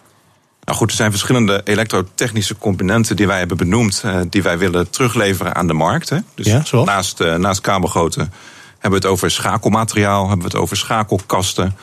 Nou 0.64 0.78
goed, 0.78 0.90
er 0.90 0.96
zijn 0.96 1.10
verschillende 1.10 1.60
elektrotechnische 1.64 2.56
componenten 2.56 3.16
die 3.16 3.26
wij 3.26 3.38
hebben 3.38 3.56
benoemd, 3.56 4.00
eh, 4.04 4.20
die 4.30 4.42
wij 4.42 4.58
willen 4.58 4.90
terugleveren 4.90 5.54
aan 5.54 5.66
de 5.66 5.72
markt. 5.72 6.08
Hè. 6.08 6.18
Dus 6.34 6.46
Ja, 6.46 6.62
naast, 6.84 7.20
eh, 7.20 7.34
naast 7.34 7.60
kabelgoten 7.60 8.32
hebben 8.78 9.00
we 9.00 9.06
het 9.06 9.14
over 9.16 9.30
schakelmateriaal, 9.30 10.28
hebben 10.28 10.46
we 10.46 10.52
het 10.52 10.62
over 10.62 10.76
schakelkasten. 10.76 11.76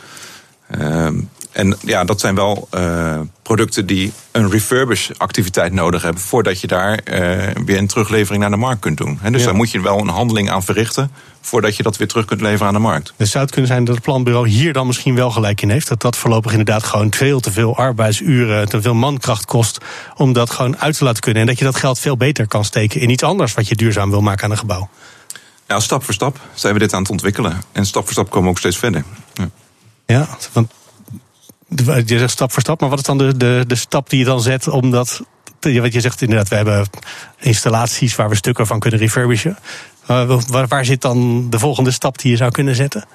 Ehm, 0.72 1.16
en 1.52 1.78
ja, 1.82 2.04
dat 2.04 2.20
zijn 2.20 2.36
wel 2.36 2.68
eh, 2.72 3.20
producten 3.42 3.86
die 3.86 4.12
een 4.32 4.50
refurbish-activiteit 4.52 5.74
nodig 5.74 6.02
hebben 6.02 6.22
voordat 6.22 6.62
je 6.62 6.68
daar 6.68 6.94
eh, 6.98 7.64
weer 7.66 7.78
een 7.78 7.88
teruglevering 7.88 8.42
naar 8.42 8.52
de 8.52 8.58
markt 8.58 8.82
kunt 8.82 8.98
doen. 8.98 9.20
Dus 9.32 9.40
Ja. 9.40 9.46
daar 9.46 9.56
moet 9.56 9.72
je 9.72 9.82
wel 9.82 10.00
een 10.00 10.08
handeling 10.08 10.50
aan 10.50 10.64
verrichten 10.64 11.12
voordat 11.42 11.76
je 11.76 11.84
dat 11.84 11.98
weer 11.98 12.08
terug 12.08 12.26
kunt 12.26 12.42
leveren 12.42 12.68
aan 12.68 12.74
de 12.74 12.80
markt. 12.80 13.14
Dus 13.18 13.32
zou 13.32 13.44
het 13.44 13.52
kunnen 13.54 13.72
zijn 13.72 13.84
dat 13.86 13.96
het 13.96 14.04
planbureau 14.04 14.48
hier 14.48 14.74
dan 14.74 14.88
misschien 14.88 15.16
wel 15.16 15.32
gelijk 15.32 15.62
in 15.62 15.70
heeft? 15.70 15.88
Dat 15.88 16.02
dat 16.02 16.18
voorlopig 16.18 16.52
inderdaad 16.52 16.84
gewoon 16.84 17.14
veel 17.14 17.40
te 17.40 17.52
veel 17.52 17.76
arbeidsuren, 17.78 18.70
te 18.70 18.82
veel 18.82 18.94
mankracht 18.94 19.46
kost 19.46 19.78
om 20.16 20.34
dat 20.34 20.50
gewoon 20.50 20.78
uit 20.78 20.98
te 20.98 21.04
laten 21.04 21.22
kunnen. 21.22 21.42
En 21.42 21.48
dat 21.48 21.58
je 21.58 21.66
dat 21.66 21.76
geld 21.76 22.00
veel 22.00 22.18
beter 22.18 22.48
kan 22.48 22.66
steken 22.66 23.02
in 23.02 23.10
iets 23.10 23.24
anders 23.24 23.54
wat 23.54 23.68
je 23.68 23.76
duurzaam 23.76 24.10
wil 24.10 24.22
maken 24.22 24.44
aan 24.44 24.52
een 24.52 24.58
gebouw. 24.58 24.90
Nou, 25.68 25.82
stap 25.82 26.04
voor 26.04 26.14
stap 26.14 26.40
zijn 26.54 26.74
we 26.74 26.80
dit 26.80 26.94
aan 26.94 27.02
het 27.02 27.12
ontwikkelen. 27.12 27.62
En 27.72 27.86
stap 27.86 28.04
voor 28.04 28.12
stap 28.12 28.30
komen 28.30 28.44
we 28.44 28.50
ook 28.50 28.58
steeds 28.58 28.78
verder. 28.78 29.04
Ja. 29.34 29.50
Ja, 30.06 30.28
want 30.54 30.72
je 32.06 32.18
zegt 32.18 32.32
stap 32.32 32.52
voor 32.52 32.62
stap, 32.62 32.80
maar 32.82 32.90
wat 32.90 33.00
is 33.00 33.06
dan 33.06 33.18
de, 33.18 33.38
de, 33.38 33.64
de 33.68 33.76
stap 33.76 34.10
die 34.10 34.20
je 34.20 34.26
dan 34.26 34.42
zet 34.42 34.68
om 34.68 34.92
dat. 34.92 35.22
te- 35.60 35.82
Want 35.82 35.94
je 35.94 36.02
zegt 36.02 36.22
inderdaad, 36.22 36.48
we 36.48 36.56
hebben 36.56 36.88
installaties 37.40 38.16
waar 38.16 38.30
we 38.30 38.36
stukken 38.36 38.68
van 38.68 38.80
kunnen 38.80 39.00
refurbishen. 39.00 39.58
Uh, 40.12 40.40
waar, 40.48 40.68
waar 40.68 40.86
zit 40.86 41.02
dan 41.02 41.50
de 41.50 41.60
volgende 41.60 41.92
stap 41.92 42.18
die 42.20 42.32
je 42.32 42.38
zou 42.38 42.52
kunnen 42.52 42.76
zetten? 42.76 43.06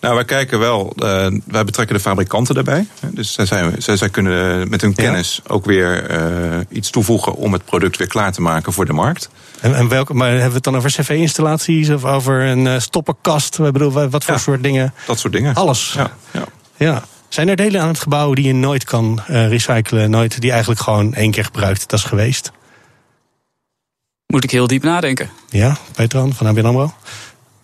Nou, 0.00 0.14
wij 0.14 0.24
kijken 0.24 0.58
wel, 0.58 0.92
eh, 0.96 1.26
wij 1.44 1.64
betrekken 1.64 1.96
de 1.96 2.02
fabrikanten 2.02 2.54
daarbij. 2.54 2.86
Dus 3.10 3.32
zij, 3.32 3.46
zijn, 3.46 3.82
zij, 3.82 3.96
zij 3.96 4.08
kunnen 4.08 4.68
met 4.68 4.80
hun 4.80 4.92
Ja. 4.96 5.02
kennis 5.02 5.40
ook 5.46 5.64
weer 5.64 6.06
eh, 6.10 6.58
iets 6.68 6.90
toevoegen 6.90 7.34
om 7.34 7.52
het 7.52 7.64
product 7.64 7.96
weer 7.96 8.06
klaar 8.06 8.32
te 8.32 8.40
maken 8.40 8.72
voor 8.72 8.86
de 8.86 8.92
markt. 8.92 9.28
En, 9.60 9.74
en 9.74 9.88
welke, 9.88 10.14
maar 10.14 10.28
hebben 10.30 10.48
we 10.48 10.54
het 10.54 10.64
dan 10.64 10.76
over 10.76 10.90
cv-installaties 10.90 11.90
of 11.90 12.04
over 12.04 12.40
een 12.40 12.66
eh, 12.66 12.78
stoppenkast? 12.80 13.58
Ik 13.58 13.72
bedoel, 13.72 13.92
wat 14.08 14.24
voor 14.24 14.34
Ja. 14.34 14.40
soort 14.40 14.62
dingen? 14.62 14.94
Dat 15.06 15.18
soort 15.18 15.32
dingen. 15.32 15.54
Alles. 15.54 15.92
Ja, 15.96 16.10
ja. 16.30 16.44
Ja. 16.76 17.02
Zijn 17.32 17.48
er 17.48 17.56
delen 17.56 17.80
aan 17.80 17.88
het 17.88 17.98
gebouw 18.00 18.34
die 18.34 18.44
je 18.46 18.54
nooit 18.54 18.84
kan 18.84 19.20
eh, 19.26 19.48
recyclen, 19.48 20.10
nooit, 20.10 20.40
die 20.40 20.50
eigenlijk 20.50 20.80
gewoon 20.80 21.14
één 21.14 21.30
keer 21.30 21.44
gebruikt, 21.44 21.88
dat 21.90 21.98
is 21.98 22.04
geweest? 22.04 22.50
Moet 24.26 24.44
ik 24.44 24.50
heel 24.50 24.66
diep 24.66 24.82
nadenken. 24.82 25.30
Ja, 25.50 25.76
Petran 25.94 26.32
van 26.32 26.46
ABN 26.46 26.64
AMRO? 26.64 26.92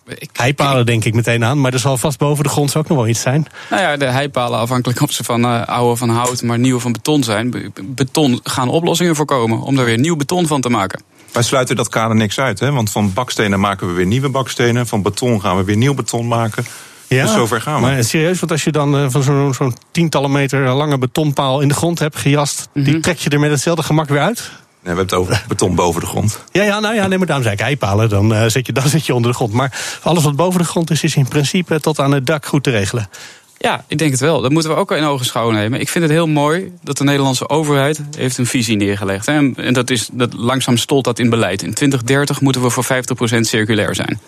ik- 0.07 0.29
Heipalen 0.33 0.85
denk 0.85 1.05
ik 1.05 1.13
meteen 1.13 1.43
aan, 1.43 1.61
maar 1.61 1.73
er 1.73 1.79
zal 1.79 1.97
vast 1.97 2.17
boven 2.17 2.43
de 2.43 2.49
grond 2.49 2.75
ook 2.75 2.87
nog 2.87 2.97
wel 2.97 3.07
iets 3.07 3.21
zijn. 3.21 3.45
Nou 3.69 3.81
ja, 3.81 3.97
de 3.97 4.05
heipalen, 4.05 4.59
afhankelijk 4.59 5.01
of 5.01 5.11
ze 5.11 5.23
van 5.23 5.43
eh, 5.45 5.65
oude 5.65 5.95
van 5.95 6.09
hout, 6.09 6.41
maar 6.41 6.59
nieuwe 6.59 6.79
van 6.79 6.91
beton 6.91 7.23
zijn. 7.23 7.49
Be- 7.51 7.71
beton 7.83 8.39
gaan 8.43 8.69
oplossingen 8.69 9.15
voorkomen 9.15 9.59
om 9.61 9.75
daar 9.75 9.85
weer 9.85 9.99
nieuw 9.99 10.15
beton 10.15 10.47
van 10.47 10.61
te 10.61 10.69
maken. 10.69 11.01
Wij 11.31 11.43
sluiten 11.43 11.75
dat 11.75 11.89
kader 11.89 12.15
niks 12.15 12.39
uit, 12.39 12.59
hè? 12.59 12.71
want 12.71 12.91
van 12.91 13.13
bakstenen 13.13 13.59
maken 13.59 13.87
we 13.87 13.93
weer 13.93 14.05
nieuwe 14.05 14.29
bakstenen. 14.29 14.87
Van 14.87 15.01
beton 15.01 15.41
gaan 15.41 15.57
we 15.57 15.63
weer 15.63 15.77
nieuw 15.77 15.93
beton 15.93 16.27
maken. 16.27 16.65
Dus 17.09 17.31
zover 17.33 17.61
gaan 17.61 17.75
we. 17.75 17.81
Maar 17.81 18.03
serieus, 18.03 18.39
want 18.39 18.51
als 18.51 18.63
je 18.63 18.71
dan 18.71 18.97
eh, 18.97 19.05
van 19.09 19.23
zo'n 19.23 19.53
zo'n 19.53 19.75
tientallen 19.91 20.31
meter 20.31 20.69
lange 20.69 20.97
betonpaal 20.97 21.61
in 21.61 21.67
de 21.67 21.73
grond 21.73 21.99
hebt 21.99 22.15
gejast, 22.17 22.69
Mhm. 22.73 22.85
die 22.85 22.99
trek 22.99 23.17
je 23.17 23.29
er 23.29 23.39
met 23.39 23.51
hetzelfde 23.51 23.83
gemak 23.83 24.09
weer 24.09 24.19
uit? 24.21 24.37
Nee, 24.39 24.49
we 24.81 24.87
hebben 24.87 25.05
het 25.05 25.13
over 25.13 25.43
beton 25.47 25.75
boven 25.75 26.01
de 26.01 26.07
grond. 26.07 26.39
Ja, 26.51 26.63
ja, 26.63 26.79
nou 26.79 26.95
ja, 26.95 27.07
nee, 27.07 27.17
maar 27.17 27.27
daarom 27.27 27.43
zei 27.45 27.55
ik 27.57 27.61
heipalen, 27.61 28.09
dan, 28.09 28.33
eh, 28.33 28.43
zit 28.47 28.65
je, 28.65 28.73
dan 28.73 28.87
zit 28.87 29.05
je 29.05 29.13
onder 29.13 29.31
de 29.31 29.37
grond. 29.37 29.53
Maar 29.53 29.99
alles 30.03 30.23
wat 30.23 30.35
boven 30.35 30.59
de 30.59 30.65
grond 30.65 30.91
is, 30.91 31.03
is 31.03 31.15
in 31.15 31.27
principe 31.27 31.79
tot 31.79 31.99
aan 31.99 32.11
het 32.11 32.25
dak 32.25 32.45
goed 32.45 32.63
te 32.63 32.69
regelen. 32.69 33.09
Ja, 33.57 33.83
ik 33.87 33.97
denk 33.97 34.11
het 34.11 34.19
wel. 34.19 34.41
Dat 34.41 34.51
moeten 34.51 34.71
we 34.71 34.77
ook 34.77 34.91
in 34.91 35.03
ogenschouw 35.03 35.51
nemen. 35.51 35.79
Ik 35.79 35.89
vind 35.89 36.03
het 36.03 36.13
heel 36.13 36.27
mooi 36.27 36.71
dat 36.83 36.97
de 36.97 37.03
Nederlandse 37.03 37.49
overheid 37.49 38.01
heeft 38.17 38.37
een 38.37 38.45
visie 38.45 38.75
neergelegd. 38.77 39.25
Hè. 39.25 39.51
En 39.53 39.73
dat 39.73 39.89
is, 39.89 40.09
dat 40.11 40.33
langzaam 40.33 40.77
stolt 40.77 41.03
dat 41.03 41.19
in 41.19 41.29
beleid. 41.29 41.61
In 41.63 41.73
2030 41.73 42.41
moeten 42.41 42.61
we 42.61 42.69
voor 42.69 42.83
50% 42.83 43.47
circulair 43.47 43.95
zijn. 43.95 44.19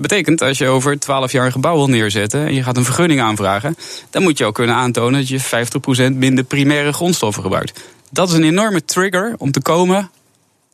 Dat 0.00 0.10
betekent 0.10 0.42
als 0.42 0.58
je 0.58 0.66
over 0.66 0.98
12 0.98 1.32
jaar 1.32 1.46
een 1.46 1.52
gebouw 1.52 1.74
wil 1.74 1.88
neerzetten 1.88 2.46
en 2.46 2.54
je 2.54 2.62
gaat 2.62 2.76
een 2.76 2.84
vergunning 2.84 3.20
aanvragen, 3.20 3.76
dan 4.10 4.22
moet 4.22 4.38
je 4.38 4.44
ook 4.44 4.54
kunnen 4.54 4.74
aantonen 4.74 5.20
dat 5.20 5.28
je 5.28 5.40
50% 6.12 6.16
minder 6.16 6.44
primaire 6.44 6.92
grondstoffen 6.92 7.42
gebruikt. 7.42 7.80
Dat 8.10 8.28
is 8.28 8.34
een 8.34 8.44
enorme 8.44 8.84
trigger 8.84 9.34
om 9.38 9.50
te 9.50 9.62
komen 9.62 10.10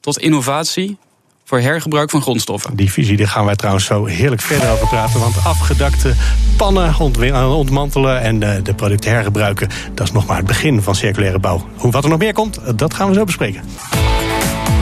tot 0.00 0.18
innovatie 0.18 0.96
voor 1.44 1.58
hergebruik 1.58 2.10
van 2.10 2.22
grondstoffen. 2.22 2.76
Die 2.76 2.92
visie, 2.92 3.16
daar 3.16 3.28
gaan 3.28 3.44
wij 3.44 3.56
trouwens 3.56 3.84
zo 3.84 4.04
heerlijk 4.04 4.42
verder 4.42 4.70
over 4.70 4.88
praten. 4.88 5.20
Want 5.20 5.44
afgedakte 5.44 6.14
pannen 6.56 6.94
eh, 7.20 7.56
ontmantelen 7.56 8.20
en 8.20 8.42
eh, 8.42 8.62
de 8.62 8.74
producten 8.74 9.10
hergebruiken... 9.10 9.68
dat 9.94 10.06
is 10.06 10.12
nog 10.12 10.26
maar 10.26 10.36
het 10.36 10.46
begin 10.46 10.82
van 10.82 10.94
circulaire 10.94 11.38
bouw. 11.38 11.66
Hoe, 11.76 11.90
wat 11.90 12.04
er 12.04 12.10
nog 12.10 12.18
meer 12.18 12.32
komt, 12.32 12.78
dat 12.78 12.94
gaan 12.94 13.08
we 13.08 13.14
zo 13.14 13.24
bespreken. 13.24 13.62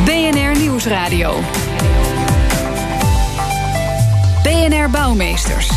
BNR 0.04 0.58
Nieuwsradio. 0.58 1.42
BNR 4.68 4.90
Bouwmeesters. 4.90 5.68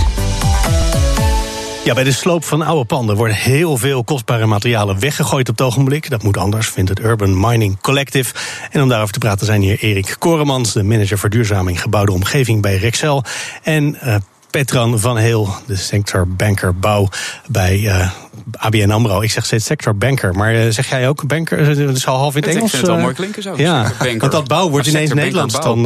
Ja, 1.84 1.94
bij 1.94 2.04
de 2.04 2.12
sloop 2.12 2.44
van 2.44 2.62
oude 2.62 2.86
panden 2.86 3.16
worden 3.16 3.36
heel 3.36 3.78
veel 3.78 4.04
kostbare 4.04 4.46
materialen 4.46 5.00
weggegooid 5.00 5.50
op 5.50 5.58
het 5.58 5.68
ogenblik. 5.68 6.10
Dat 6.10 6.24
moet 6.24 6.38
anders, 6.38 6.70
vindt 6.70 6.90
het 6.90 7.00
Urban 7.00 7.40
Mining 7.40 7.82
Collective. 7.82 8.34
En 8.72 8.82
om 8.82 8.90
daarover 8.90 9.14
te 9.14 9.20
praten 9.20 9.46
zijn 9.46 9.62
hier 9.62 9.80
Erik 9.80 10.16
Koremans, 10.20 10.74
de 10.74 10.84
manager 10.84 11.18
verduurzaming 11.18 11.82
gebouwde 11.82 12.12
omgeving 12.12 12.62
bij 12.62 12.78
Rexel. 12.78 13.24
En 13.64 14.00
eh, 14.00 14.16
Petran 14.58 15.00
van 15.00 15.18
Heel, 15.18 15.56
de 15.66 15.76
sectorbanker 15.76 16.76
bouw 16.76 17.10
bij 17.48 17.88
eh, 17.88 18.10
ABN 18.52 18.90
AMRO. 18.90 19.22
Ik 19.22 19.32
zeg 19.32 19.46
steeds 19.46 19.66
sectorbanker, 19.66 20.34
maar 20.36 20.54
eh, 20.56 20.70
zeg 20.70 20.90
jij 20.90 21.08
ook 21.08 21.28
banker? 21.28 21.60
Eh, 21.70 21.86
Dat 21.88 21.96
is 21.96 22.08
al 22.08 22.18
half 22.18 22.36
in 22.36 22.42
het 22.42 22.50
Ik 22.50 22.56
Engels. 22.56 22.72
vind 22.72 22.82
het 22.84 22.92
wel 22.92 23.02
mooi 23.02 23.14
klinken 23.14 23.42
zo, 23.44 23.54
Ja, 23.58 23.92
want 24.18 24.32
dat 24.32 24.48
bouw 24.48 24.70
wordt 24.70 24.88
ineens 24.88 25.14
Nederlands 25.14 25.60
dan. 25.62 25.82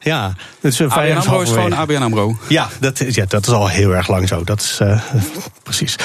ja, 0.00 0.34
dat 0.60 0.72
is 0.72 0.78
een 0.78 0.90
ABN 0.90 1.16
AMRO 1.16 1.40
is 1.40 1.48
gewoon 1.48 1.72
ABN 1.72 2.02
AMRO. 2.02 2.36
ja 2.48 2.68
dat, 2.80 3.00
is, 3.00 3.14
ja, 3.14 3.24
dat 3.28 3.46
is 3.46 3.52
al 3.52 3.68
heel 3.68 3.94
erg 3.94 4.08
lang 4.08 4.28
zo. 4.28 4.44
Dat 4.44 4.60
is 4.60 4.80
precies. 5.62 5.96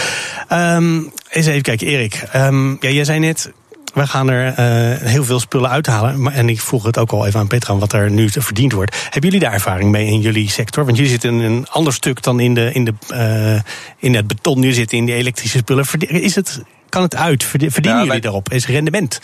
Ehm, 0.48 1.00
eens 1.30 1.46
even 1.46 1.62
kijken, 1.62 1.88
Erik. 1.88 2.24
Ehm, 2.32 2.70
ja, 2.70 2.90
jij 2.90 3.04
zei 3.04 3.20
net, 3.20 3.52
we 3.94 4.08
gaan 4.08 4.30
er 4.30 4.54
eh, 4.54 5.08
heel 5.08 5.24
veel 5.24 5.40
spullen 5.40 5.70
uithalen. 5.70 6.22
Maar, 6.22 6.34
en 6.34 6.50
ik 6.50 6.62
vroeg 6.62 6.84
het 6.84 6.98
ook 6.98 7.12
al 7.12 7.26
even 7.26 7.40
aan 7.40 7.48
Petra, 7.48 7.76
wat 7.76 7.94
er 7.94 8.12
nu 8.12 8.30
verdiend 8.30 8.72
wordt. 8.72 8.96
Hebben 9.04 9.22
jullie 9.22 9.40
daar 9.40 9.54
ervaring 9.54 9.92
mee 9.92 10.06
in 10.06 10.20
jullie 10.20 10.50
sector? 10.50 10.86
Want 10.86 10.98
jullie 10.98 11.12
zitten 11.12 11.34
in 11.34 11.40
een 11.40 11.68
ander 11.70 11.94
stuk 11.94 12.24
dan 12.24 12.40
in, 12.40 12.54
de, 12.54 12.74
in, 12.74 12.86
de, 12.86 12.94
eh, 13.08 13.62
in 13.98 14.16
het 14.16 14.28
beton. 14.28 14.60
Nu 14.60 14.72
zitten 14.72 14.98
in 14.98 15.06
die 15.06 15.16
elektrische 15.16 15.58
spullen. 15.58 15.86
Is 16.00 16.36
het, 16.36 16.62
kan 16.90 17.02
het 17.02 17.16
uit? 17.16 17.44
Verdienen 17.44 18.06
jullie 18.06 18.22
daarop? 18.22 18.52
Is 18.52 18.68
rendement? 18.68 19.22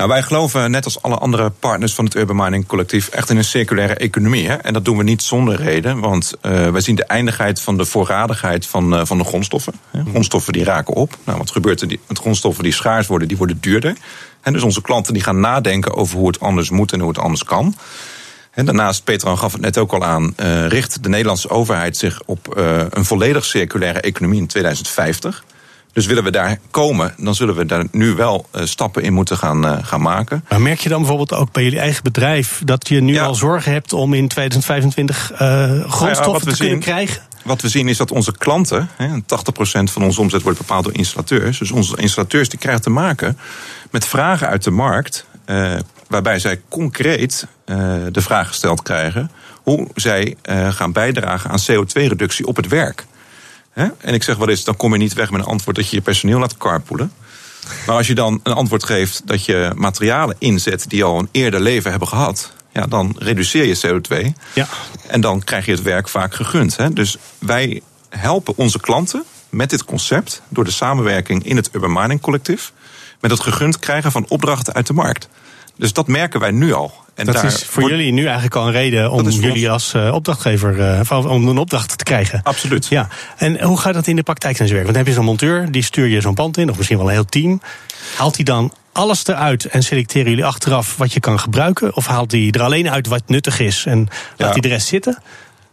Nou, 0.00 0.12
wij 0.12 0.22
geloven, 0.22 0.70
net 0.70 0.84
als 0.84 1.02
alle 1.02 1.18
andere 1.18 1.50
partners 1.50 1.94
van 1.94 2.04
het 2.04 2.14
Urban 2.14 2.36
Mining 2.36 2.66
Collectief, 2.66 3.08
echt 3.08 3.30
in 3.30 3.36
een 3.36 3.44
circulaire 3.44 3.94
economie. 3.94 4.48
Hè? 4.48 4.54
En 4.54 4.72
dat 4.72 4.84
doen 4.84 4.96
we 4.96 5.02
niet 5.02 5.22
zonder 5.22 5.56
reden, 5.56 6.00
want 6.00 6.32
eh 6.40 6.70
wij 6.70 6.80
zien 6.80 6.94
de 6.94 7.04
eindigheid 7.04 7.60
van 7.60 7.76
de 7.76 7.84
voorradigheid 7.84 8.66
van, 8.66 8.94
eh, 8.94 9.00
van 9.04 9.18
de 9.18 9.24
grondstoffen. 9.24 9.72
Hè? 9.90 10.02
Grondstoffen 10.10 10.52
die 10.52 10.64
raken 10.64 10.94
op. 10.94 11.16
Nou, 11.24 11.38
wat 11.38 11.50
gebeurt 11.50 11.80
er 11.80 11.88
die- 11.88 12.00
met 12.08 12.18
grondstoffen 12.18 12.64
die 12.64 12.72
schaars 12.72 13.06
worden? 13.06 13.28
Die 13.28 13.36
worden 13.36 13.58
duurder. 13.60 13.96
En 14.42 14.52
dus 14.52 14.62
onze 14.62 14.82
klanten 14.82 15.14
die 15.14 15.22
gaan 15.22 15.40
nadenken 15.40 15.94
over 15.94 16.18
hoe 16.18 16.26
het 16.26 16.40
anders 16.40 16.70
moet 16.70 16.92
en 16.92 17.00
hoe 17.00 17.08
het 17.08 17.18
anders 17.18 17.44
kan. 17.44 17.74
En 18.50 18.64
daarnaast, 18.64 19.04
Petra 19.04 19.36
gaf 19.36 19.52
het 19.52 19.60
net 19.60 19.78
ook 19.78 19.92
al 19.92 20.04
aan, 20.04 20.32
eh, 20.36 20.66
richt 20.66 21.02
de 21.02 21.08
Nederlandse 21.08 21.50
overheid 21.50 21.96
zich 21.96 22.22
op 22.26 22.56
een 22.90 23.04
volledig 23.04 23.44
circulaire 23.44 24.00
economie 24.00 24.40
in 24.40 24.46
2050. 24.46 25.44
Dus 25.92 26.06
willen 26.06 26.24
we 26.24 26.30
daar 26.30 26.58
komen, 26.70 27.14
dan 27.16 27.34
zullen 27.34 27.54
we 27.54 27.64
daar 27.66 27.84
nu 27.92 28.14
wel 28.14 28.46
eh, 28.50 28.64
stappen 28.64 29.02
in 29.02 29.12
moeten 29.12 29.36
gaan, 29.36 29.66
eh, 29.66 29.76
gaan 29.82 30.00
maken. 30.02 30.44
Maar 30.48 30.60
merk 30.60 30.80
je 30.80 30.88
dan 30.88 30.98
bijvoorbeeld 30.98 31.34
ook 31.34 31.52
bij 31.52 31.62
jullie 31.62 31.78
eigen 31.78 32.02
bedrijf 32.02 32.62
dat 32.64 32.88
je 32.88 33.00
nu 33.00 33.12
Ja. 33.12 33.24
al 33.24 33.34
zorgen 33.34 33.72
hebt 33.72 33.92
om 33.92 34.14
in 34.14 34.28
2025 34.28 35.32
eh, 35.32 35.38
grondstoffen 35.90 36.32
wat 36.32 36.42
we 36.42 36.50
te 36.50 36.56
kunnen 36.56 36.78
krijgen? 36.78 37.22
Wat 37.44 37.60
we 37.62 37.68
zien 37.68 37.88
is 37.88 37.96
dat 37.96 38.10
onze 38.10 38.32
klanten, 38.38 38.88
hè, 38.96 39.08
80% 39.26 39.90
van 39.90 40.02
onze 40.02 40.20
omzet 40.20 40.42
wordt 40.42 40.58
bepaald 40.58 40.84
door 40.84 40.94
installateurs. 40.94 41.58
Dus 41.58 41.70
onze 41.70 41.96
installateurs 41.96 42.48
die 42.48 42.58
krijgen 42.58 42.82
te 42.82 42.90
maken 42.90 43.38
met 43.90 44.06
vragen 44.06 44.48
uit 44.48 44.64
de 44.64 44.70
markt. 44.70 45.28
eh, 45.44 45.72
waarbij 46.08 46.38
zij 46.38 46.60
concreet 46.68 47.46
eh, 47.64 47.76
de 48.12 48.20
vraag 48.20 48.48
gesteld 48.48 48.82
krijgen 48.82 49.30
hoe 49.62 49.88
zij 49.94 50.36
eh, 50.42 50.72
gaan 50.72 50.92
bijdragen 50.92 51.50
aan 51.50 51.58
CO2-reductie 51.70 52.46
op 52.46 52.56
het 52.56 52.68
werk. 52.68 53.06
Hè? 53.70 53.88
En 53.98 54.14
ik 54.14 54.22
zeg 54.22 54.36
wel 54.36 54.48
eens, 54.48 54.64
dan 54.64 54.76
kom 54.76 54.92
je 54.92 54.98
niet 54.98 55.12
weg 55.12 55.30
met 55.30 55.40
een 55.40 55.46
antwoord 55.46 55.76
dat 55.76 55.88
je 55.88 55.96
je 55.96 56.02
personeel 56.02 56.38
laat 56.38 56.56
carpoolen. 56.56 57.12
Maar 57.86 57.96
als 57.96 58.06
je 58.06 58.14
dan 58.14 58.40
een 58.42 58.52
antwoord 58.52 58.84
geeft 58.84 59.22
dat 59.24 59.44
je 59.44 59.72
materialen 59.76 60.36
inzet 60.38 60.84
die 60.88 61.04
al 61.04 61.18
een 61.18 61.28
eerder 61.32 61.60
leven 61.60 61.90
hebben 61.90 62.08
gehad, 62.08 62.52
ja, 62.72 62.86
dan 62.86 63.16
reduceer 63.18 63.64
je 63.64 63.80
CO2. 63.86 64.26
Ja. 64.54 64.68
En 65.06 65.20
dan 65.20 65.44
krijg 65.44 65.66
je 65.66 65.72
het 65.72 65.82
werk 65.82 66.08
vaak 66.08 66.34
gegund. 66.34 66.76
Hè? 66.76 66.92
Dus 66.92 67.16
wij 67.38 67.82
helpen 68.08 68.56
onze 68.56 68.80
klanten 68.80 69.24
met 69.48 69.70
dit 69.70 69.84
concept 69.84 70.42
door 70.48 70.64
de 70.64 70.70
samenwerking 70.70 71.44
in 71.44 71.56
het 71.56 71.68
Urban 71.72 71.92
Mining 71.92 72.20
Collectief. 72.20 72.72
Met 73.20 73.30
het 73.30 73.40
gegund 73.40 73.78
krijgen 73.78 74.12
van 74.12 74.28
opdrachten 74.28 74.74
uit 74.74 74.86
de 74.86 74.92
markt. 74.92 75.28
Dus 75.76 75.92
dat 75.92 76.06
merken 76.08 76.40
wij 76.40 76.50
nu 76.50 76.72
al. 76.72 76.92
En 77.14 77.26
Dat 77.26 77.34
daar 77.34 77.44
is 77.44 77.64
voor 77.64 77.80
wordt- 77.82 77.96
jullie 77.96 78.12
nu 78.12 78.24
eigenlijk 78.24 78.54
al 78.56 78.66
een 78.66 78.72
reden 78.72 79.10
om 79.10 79.28
jullie 79.28 79.70
als 79.70 79.94
eh, 79.94 80.14
opdrachtgever 80.14 80.80
eh, 81.10 81.26
om 81.26 81.48
een 81.48 81.58
opdracht 81.58 81.98
te 81.98 82.04
krijgen. 82.04 82.40
Absoluut. 82.42 82.86
Ja, 82.86 83.08
en 83.36 83.62
hoe 83.62 83.78
gaat 83.78 83.94
dat 83.94 84.06
in 84.06 84.16
de 84.16 84.22
praktijk 84.22 84.56
zijn 84.56 84.68
werk? 84.68 84.82
Want 84.82 84.94
dan 84.94 85.04
heb 85.04 85.12
je 85.14 85.18
zo'n 85.18 85.28
monteur, 85.28 85.70
die 85.72 85.82
stuur 85.82 86.06
je 86.06 86.20
zo'n 86.20 86.34
pand 86.34 86.56
in, 86.56 86.70
of 86.70 86.76
misschien 86.76 86.98
wel 86.98 87.06
een 87.06 87.12
heel 87.12 87.24
team. 87.24 87.60
Haalt 88.16 88.34
hij 88.36 88.44
dan 88.44 88.72
alles 88.92 89.26
eruit 89.26 89.64
en 89.64 89.82
selecteren 89.82 90.28
jullie 90.30 90.44
achteraf 90.44 90.96
wat 90.96 91.12
je 91.12 91.20
kan 91.20 91.40
gebruiken? 91.40 91.96
Of 91.96 92.06
haalt 92.06 92.30
hij 92.32 92.48
er 92.50 92.62
alleen 92.62 92.90
uit 92.90 93.06
wat 93.06 93.22
nuttig 93.26 93.60
is 93.60 93.84
en 93.86 93.98
laat 93.98 94.08
Ja. 94.36 94.50
hij 94.50 94.60
de 94.60 94.68
rest 94.68 94.86
zitten? 94.86 95.18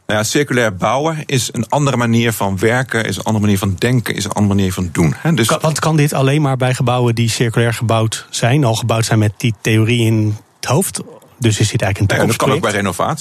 Nou 0.08 0.20
ja, 0.20 0.26
circulair 0.26 0.76
bouwen 0.76 1.24
is 1.26 1.50
een 1.52 1.70
andere 1.70 1.98
manier 1.98 2.34
van 2.34 2.60
werken, 2.60 3.06
is 3.06 3.18
een 3.18 3.24
andere 3.24 3.44
manier 3.44 3.58
van 3.58 3.76
denken, 3.78 4.16
is 4.16 4.24
een 4.24 4.32
andere 4.32 4.56
manier 4.56 4.74
van 4.74 4.90
doen. 4.92 5.14
Hè? 5.18 5.34
Dus 5.34 5.48
Kan, 5.48 5.60
want 5.62 5.80
kan 5.80 5.96
dit 5.96 6.14
alleen 6.14 6.42
maar 6.42 6.58
bij 6.58 6.74
gebouwen 6.74 7.16
die 7.16 7.30
circulair 7.30 7.74
gebouwd 7.74 8.28
zijn, 8.30 8.64
al 8.64 8.76
gebouwd 8.76 9.06
zijn 9.06 9.20
met 9.20 9.34
die 9.38 9.54
theorie 9.62 10.06
in 10.06 10.38
het 10.60 10.70
hoofd? 10.70 11.02
Dus 11.40 11.60
is 11.60 11.70
dit 11.70 11.82
eigenlijk 11.82 12.00
een 12.00 12.18
nou 12.18 12.22
ja, 12.22 12.28
dat 12.28 12.48
kan 12.48 12.56
ook 12.56 12.62
bij 12.62 12.72
toekomstproject? 12.72 13.18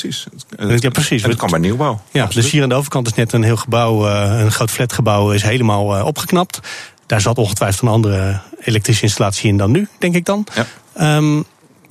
renovaties. 0.56 0.82
Ja, 0.82 0.90
precies. 0.90 1.22
En 1.22 1.28
dat 1.28 1.38
kan 1.38 1.50
bij 1.50 1.58
nieuwbouw. 1.58 2.00
Ja, 2.10 2.22
Absoluut. 2.22 2.44
dus 2.44 2.52
hier 2.52 2.62
aan 2.62 2.68
de 2.68 2.74
overkant 2.74 3.06
is 3.06 3.14
net 3.14 3.32
een 3.32 3.42
heel 3.42 3.56
gebouw, 3.56 4.06
eh, 4.06 4.40
een 4.40 4.52
groot 4.52 4.70
flatgebouw, 4.70 5.30
is 5.30 5.42
helemaal 5.42 5.96
eh, 5.96 6.04
opgeknapt. 6.04 6.60
Daar 7.06 7.20
zat 7.20 7.38
ongetwijfeld 7.38 7.82
een 7.82 7.88
andere 7.88 8.40
elektrische 8.60 9.02
installatie 9.02 9.48
in 9.48 9.56
dan 9.56 9.70
nu, 9.70 9.88
denk 9.98 10.14
ik 10.14 10.24
dan. 10.24 10.46
Ja. 10.54 10.66
Ehm, 10.92 11.42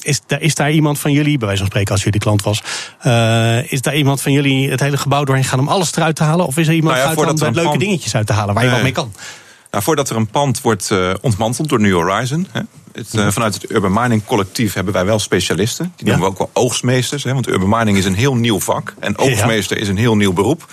is, 0.05 0.21
daar, 0.27 0.41
is 0.41 0.55
daar 0.55 0.71
iemand 0.71 1.00
van 1.00 1.12
jullie, 1.12 1.38
bij 1.38 1.47
wijze 1.47 1.62
van 1.62 1.71
spreken 1.71 1.91
als 1.91 2.03
jullie 2.03 2.19
klant 2.19 2.43
was, 2.43 2.63
eh, 3.00 3.71
is 3.71 3.81
daar 3.81 3.95
iemand 3.95 4.21
van 4.21 4.31
jullie 4.31 4.69
het 4.69 4.79
hele 4.79 4.97
gebouw 4.97 5.24
doorheen 5.24 5.43
gaan 5.43 5.59
om 5.59 5.67
alles 5.67 5.95
eruit 5.95 6.15
te 6.15 6.24
halen? 6.24 6.45
Of 6.45 6.57
is 6.57 6.67
er 6.67 6.74
iemand 6.74 6.95
Nou 6.95 7.15
ja, 7.15 7.21
uit 7.21 7.41
om 7.41 7.53
leuke 7.53 7.77
dingetjes 7.77 8.15
uit 8.15 8.27
te 8.27 8.33
halen 8.33 8.53
waar 8.53 8.63
je 8.63 8.69
Nee. 8.69 8.77
wat 8.77 8.85
mee 8.85 9.03
kan? 9.03 9.13
Nou, 9.71 9.83
voordat 9.83 10.09
er 10.09 10.15
een 10.15 10.27
pand 10.27 10.62
wordt 10.62 10.91
eh, 10.91 11.13
ontmanteld 11.21 11.69
door 11.69 11.79
New 11.81 11.93
Horizon. 11.93 12.47
Hè, 12.51 12.62
het, 12.91 13.13
eh, 13.13 13.27
vanuit 13.29 13.53
het 13.53 13.71
Urban 13.71 13.93
Mining 13.93 14.25
Collectief 14.25 14.74
hebben 14.74 14.93
wij 14.93 15.05
wel 15.05 15.19
specialisten. 15.19 15.93
Die 15.95 16.05
Ja. 16.05 16.12
noemen 16.12 16.33
we 16.35 16.41
ook 16.41 16.51
wel 16.53 16.63
oogstmeesters. 16.63 17.24
Hè, 17.24 17.33
want 17.33 17.47
Urban 17.47 17.69
Mining 17.69 17.97
is 17.97 18.05
een 18.05 18.15
heel 18.15 18.35
nieuw 18.35 18.59
vak. 18.59 18.93
En 19.00 19.17
oogstmeester 19.17 19.77
is 19.77 19.88
een 19.88 19.97
heel 19.97 20.15
nieuw 20.15 20.33
beroep. 20.33 20.67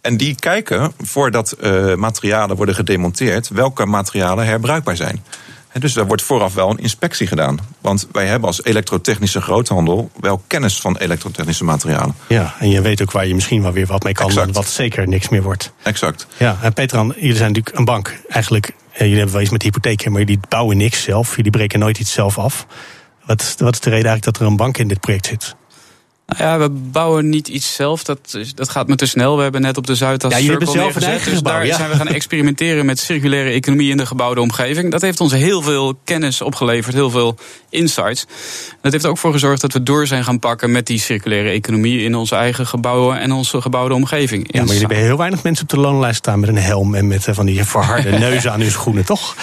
En 0.00 0.16
die 0.16 0.34
kijken, 0.34 0.92
voordat 0.98 1.56
materialen 1.96 2.56
worden 2.56 2.74
gedemonteerd... 2.74 3.48
welke 3.48 3.86
materialen 3.86 4.46
herbruikbaar 4.46 4.96
zijn. 4.96 5.24
Dus 5.72 5.92
daar 5.92 6.06
wordt 6.06 6.22
vooraf 6.22 6.54
wel 6.54 6.70
een 6.70 6.78
inspectie 6.78 7.26
gedaan. 7.26 7.58
Want 7.80 8.08
wij 8.12 8.26
hebben 8.26 8.48
als 8.48 8.64
elektrotechnische 8.64 9.40
groothandel... 9.40 10.10
wel 10.20 10.42
kennis 10.46 10.80
van 10.80 10.96
elektrotechnische 10.96 11.64
materialen. 11.64 12.14
Ja, 12.28 12.54
en 12.58 12.70
je 12.70 12.80
weet 12.80 13.02
ook 13.02 13.10
waar 13.10 13.26
je 13.26 13.34
misschien 13.34 13.62
wel 13.62 13.72
weer 13.72 13.86
wat 13.86 14.02
mee 14.02 14.12
kan, 14.12 14.26
Exact. 14.26 14.54
wat 14.54 14.66
zeker 14.66 15.08
niks 15.08 15.28
meer 15.28 15.42
wordt. 15.42 15.72
Exact. 15.82 16.26
Ja, 16.36 16.58
en 16.62 16.72
Petran, 16.72 17.12
jullie 17.16 17.36
zijn 17.36 17.48
natuurlijk 17.48 17.78
een 17.78 17.84
bank. 17.84 18.20
Eigenlijk, 18.28 18.66
eh, 18.66 18.98
jullie 18.98 19.14
hebben 19.14 19.32
wel 19.32 19.42
iets 19.42 19.50
met 19.50 19.62
hypotheken, 19.62 20.12
maar 20.12 20.20
jullie 20.20 20.40
bouwen 20.48 20.76
niks 20.76 21.02
zelf. 21.02 21.36
Jullie 21.36 21.50
breken 21.50 21.78
nooit 21.78 21.98
iets 21.98 22.12
zelf 22.12 22.38
af. 22.38 22.66
Wat 23.24 23.40
is, 23.40 23.54
wat 23.58 23.72
is 23.74 23.80
de 23.80 23.90
reden 23.90 24.06
eigenlijk 24.08 24.24
dat 24.24 24.36
er 24.46 24.50
een 24.50 24.56
bank 24.56 24.78
in 24.78 24.88
dit 24.88 25.00
project 25.00 25.26
zit? 25.26 25.54
Nou 26.38 26.50
ja, 26.50 26.58
we 26.58 26.68
bouwen 26.68 27.28
niet 27.28 27.48
iets 27.48 27.74
zelf. 27.74 28.04
Dat, 28.04 28.38
dat 28.54 28.68
gaat 28.68 28.88
me 28.88 28.94
te 28.94 29.06
snel. 29.06 29.36
We 29.36 29.42
hebben 29.42 29.60
net 29.60 29.76
op 29.76 29.86
de 29.86 29.94
Zuidas 29.94 30.30
Ja, 30.30 30.36
jullie 30.36 30.50
hebben 30.50 30.68
zelf 30.68 30.96
een 30.96 31.02
eigen 31.02 31.28
Dus 31.28 31.36
gebouw, 31.36 31.52
daar 31.52 31.66
ja. 31.66 31.76
zijn 31.76 31.90
we 31.90 31.96
gaan 31.96 32.08
experimenteren 32.08 32.86
met 32.86 32.98
circulaire 32.98 33.50
economie 33.50 33.90
in 33.90 33.96
de 33.96 34.06
gebouwde 34.06 34.40
omgeving. 34.40 34.90
Dat 34.90 35.00
heeft 35.00 35.20
ons 35.20 35.32
heel 35.32 35.62
veel 35.62 35.94
kennis 36.04 36.40
opgeleverd, 36.40 36.94
heel 36.94 37.10
veel 37.10 37.36
insights. 37.68 38.26
Dat 38.82 38.92
heeft 38.92 39.06
ook 39.06 39.18
voor 39.18 39.32
gezorgd 39.32 39.60
dat 39.60 39.72
we 39.72 39.82
door 39.82 40.06
zijn 40.06 40.24
gaan 40.24 40.38
pakken 40.38 40.72
met 40.72 40.86
die 40.86 40.98
circulaire 40.98 41.50
economie 41.50 42.00
in 42.02 42.14
onze 42.14 42.34
eigen 42.34 42.66
gebouwen 42.66 43.20
en 43.20 43.32
onze 43.32 43.60
gebouwde 43.60 43.94
omgeving. 43.94 44.42
Ja, 44.46 44.58
maar 44.58 44.66
jullie 44.66 44.80
hebben 44.80 44.98
heel 44.98 45.16
weinig 45.16 45.42
mensen 45.42 45.64
op 45.64 45.70
de 45.70 45.80
loonlijst 45.80 46.18
staan 46.18 46.40
met 46.40 46.48
een 46.48 46.56
helm 46.56 46.94
en 46.94 47.06
met 47.06 47.26
eh, 47.26 47.34
van 47.34 47.46
die 47.46 47.64
verharde 47.64 48.10
neuzen 48.18 48.52
aan 48.52 48.60
hun 48.60 48.70
schoenen, 48.70 49.04
toch? 49.04 49.36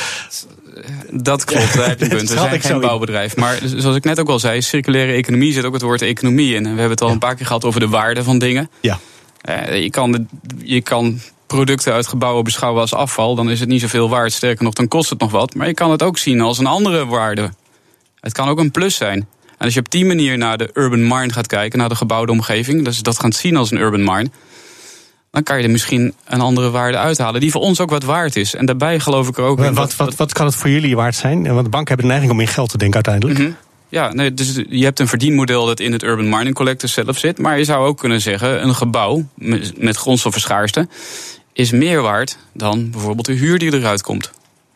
Dat 1.12 1.44
klopt, 1.44 1.74
daar 1.76 1.88
heb 1.88 2.00
je 2.00 2.08
punt. 2.16 2.30
We 2.30 2.36
Dat 2.36 2.48
zijn 2.50 2.62
geen 2.62 2.80
bouwbedrijf. 2.80 3.36
Maar 3.36 3.60
zoals 3.64 3.96
ik 3.96 4.04
net 4.04 4.20
ook 4.20 4.30
al 4.30 4.40
zei, 4.40 4.62
circulaire 4.62 5.12
economie 5.12 5.54
zit 5.54 5.66
ook 5.66 5.74
het 5.74 5.82
woord 5.82 6.02
economie 6.02 6.56
in. 6.56 6.64
We 6.64 6.68
hebben 6.68 6.90
het 6.90 7.02
al 7.02 7.10
een 7.10 7.20
paar 7.20 7.36
keer 7.36 7.46
gehad 7.46 7.66
over 7.66 7.80
de 7.80 7.88
waarde 7.88 8.24
van 8.24 8.40
dingen. 8.40 8.70
Ja. 8.82 9.00
Eh, 9.42 9.84
je, 9.84 9.90
kan 9.90 10.12
de, 10.12 10.26
je 10.64 10.82
kan 10.82 11.20
producten 11.48 11.94
uit 11.94 12.08
gebouwen 12.08 12.44
beschouwen 12.44 12.82
als 12.82 12.94
afval. 12.94 13.36
Dan 13.36 13.50
is 13.50 13.60
het 13.60 13.70
niet 13.70 13.82
zoveel 13.82 14.10
waard. 14.10 14.34
Sterker 14.34 14.64
nog, 14.64 14.74
dan 14.74 14.88
kost 14.88 15.10
het 15.10 15.20
nog 15.20 15.32
wat. 15.32 15.56
Maar 15.56 15.68
je 15.68 15.74
kan 15.74 15.92
het 15.92 16.04
ook 16.04 16.18
zien 16.18 16.42
als 16.42 16.58
een 16.58 16.66
andere 16.66 17.06
waarde. 17.06 17.50
Het 18.20 18.34
kan 18.34 18.48
ook 18.48 18.60
een 18.60 18.72
plus 18.72 18.96
zijn. 18.96 19.28
En 19.58 19.66
als 19.66 19.74
je 19.74 19.80
op 19.80 19.92
die 19.92 20.06
manier 20.06 20.38
naar 20.38 20.58
de 20.58 20.70
urban 20.74 21.08
mine 21.08 21.34
gaat 21.34 21.48
kijken, 21.48 21.80
naar 21.80 21.90
de 21.90 21.96
gebouwde 21.96 22.32
omgeving, 22.32 22.86
dus 22.86 23.00
dat 23.00 23.20
gaat 23.20 23.36
zien 23.36 23.56
als 23.56 23.72
een 23.72 23.78
urban 23.78 24.04
mine, 24.04 24.30
dan 25.38 25.46
kan 25.46 25.58
je 25.58 25.64
er 25.64 25.72
misschien 25.72 26.14
een 26.26 26.42
andere 26.42 26.70
waarde 26.70 26.98
uithalen 26.98 27.42
die 27.42 27.52
voor 27.52 27.62
ons 27.62 27.80
ook 27.80 27.90
wat 27.90 28.04
waard 28.04 28.36
is. 28.36 28.56
En 28.56 28.66
daarbij 28.66 29.00
geloof 29.00 29.28
ik 29.28 29.38
er 29.38 29.44
ook 29.44 29.60
in. 29.60 29.74
Wat, 29.74 29.96
wat, 29.96 30.16
wat 30.16 30.34
kan 30.34 30.46
het 30.46 30.56
voor 30.56 30.70
jullie 30.70 30.96
waard 30.96 31.16
zijn? 31.16 31.54
Want 31.54 31.64
de 31.64 31.70
banken 31.70 31.88
hebben 31.88 32.06
de 32.06 32.12
neiging 32.12 32.32
om 32.32 32.40
in 32.40 32.48
geld 32.48 32.70
te 32.70 32.78
denken 32.78 33.04
uiteindelijk. 33.06 33.40
Mhm. 33.40 33.52
Ja, 33.90 34.14
nee, 34.14 34.34
dus 34.34 34.62
je 34.70 34.84
hebt 34.84 35.00
een 35.00 35.08
verdienmodel 35.08 35.66
dat 35.66 35.80
in 35.80 35.92
het 35.92 36.04
Urban 36.04 36.30
Mining 36.30 36.56
Collector 36.56 36.90
zelf 36.90 37.18
zit. 37.18 37.38
Maar 37.38 37.58
je 37.58 37.64
zou 37.64 37.88
ook 37.88 37.98
kunnen 37.98 38.22
zeggen, 38.22 38.64
een 38.64 38.76
gebouw 38.76 39.26
met 39.36 39.82
met 39.82 39.98
grondstoffenschaarste 39.98 40.88
is 41.54 41.72
meer 41.72 42.02
waard 42.02 42.38
dan 42.54 42.90
bijvoorbeeld 42.92 43.26
de 43.26 43.34
huur 43.34 43.60
die 43.60 43.74
eruit 43.74 44.02
komt. 44.02 44.32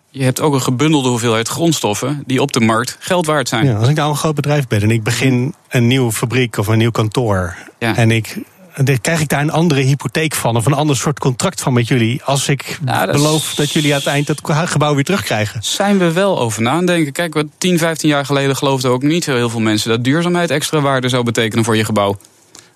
Je 0.09 0.23
hebt 0.23 0.41
ook 0.41 0.53
een 0.53 0.61
gebundelde 0.61 1.09
hoeveelheid 1.09 1.47
grondstoffen 1.47 2.23
die 2.25 2.41
op 2.41 2.51
de 2.51 2.59
markt 2.59 2.97
geld 2.99 3.25
waard 3.25 3.49
zijn. 3.49 3.65
Ja, 3.65 3.75
als 3.75 3.89
ik 3.89 3.95
nou 3.95 4.09
een 4.09 4.17
groot 4.17 4.35
bedrijf 4.35 4.67
ben 4.67 4.81
en 4.81 4.91
ik 4.91 5.03
begin 5.03 5.53
een 5.69 5.87
nieuwe 5.87 6.11
fabriek 6.11 6.57
of 6.57 6.67
een 6.67 6.77
nieuw 6.77 6.91
kantoor. 6.91 7.55
Ja. 7.79 7.95
En 7.95 8.11
ik. 8.11 8.37
Dan 8.85 9.01
Krijg 9.01 9.19
ik 9.19 9.29
daar 9.29 9.41
een 9.41 9.51
andere 9.51 9.81
hypotheek 9.81 10.35
van 10.35 10.55
of 10.55 10.65
een 10.65 10.73
ander 10.73 10.95
soort 10.95 11.19
contract 11.19 11.61
van 11.61 11.73
met 11.73 11.87
jullie? 11.87 12.23
Als 12.23 12.47
ik 12.47 12.79
Nou, 12.81 13.05
dat 13.05 13.15
beloof 13.15 13.53
dat 13.55 13.71
jullie 13.71 13.91
aan 13.91 13.99
het 13.99 14.07
eind 14.07 14.27
dat 14.27 14.41
gebouw 14.43 14.95
weer 14.95 15.03
terugkrijgen. 15.03 15.63
Zijn 15.63 15.97
we 15.97 16.11
wel 16.11 16.39
over 16.39 16.61
na 16.61 16.71
aan 16.71 16.77
het 16.77 16.87
denken. 16.87 17.11
Kijk, 17.11 17.33
wat 17.33 17.45
10, 17.57 17.77
15 17.77 18.09
jaar 18.09 18.25
geleden 18.25 18.55
geloofden 18.55 18.91
ook 18.91 19.01
niet 19.01 19.23
zo 19.23 19.35
heel 19.35 19.49
veel 19.49 19.59
mensen 19.59 19.89
dat 19.89 20.03
duurzaamheid 20.03 20.49
extra 20.49 20.79
waarde 20.79 21.09
zou 21.09 21.23
betekenen 21.23 21.65
voor 21.65 21.75
je 21.75 21.85
gebouw. 21.85 22.17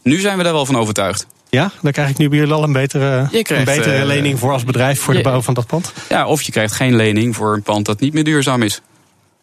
Nu 0.04 0.20
zijn 0.20 0.38
we 0.38 0.44
daar 0.44 0.54
wel 0.54 0.66
van 0.66 0.78
overtuigd. 0.78 1.28
Ja, 1.50 1.72
dan 1.82 1.92
krijg 1.92 2.10
ik 2.10 2.18
nu 2.18 2.30
bij 2.30 2.38
jullie 2.38 2.54
al 2.54 2.64
een 2.64 2.74
betere, 2.74 3.28
krijgt, 3.30 3.50
een 3.50 3.64
betere 3.64 3.96
eh, 3.96 4.06
lening 4.06 4.40
voor 4.40 4.52
als 4.52 4.64
bedrijf 4.64 5.00
voor 5.00 5.14
de 5.14 5.22
bouw 5.22 5.42
van 5.42 5.54
dat 5.54 5.68
pand. 5.68 5.94
Ja, 6.10 6.28
of 6.28 6.42
je 6.42 6.52
krijgt 6.52 6.74
geen 6.74 6.96
lening 6.96 7.36
voor 7.36 7.54
een 7.54 7.62
pand 7.62 7.86
dat 7.86 8.00
niet 8.00 8.14
meer 8.14 8.24
duurzaam 8.24 8.62
is. 8.62 8.82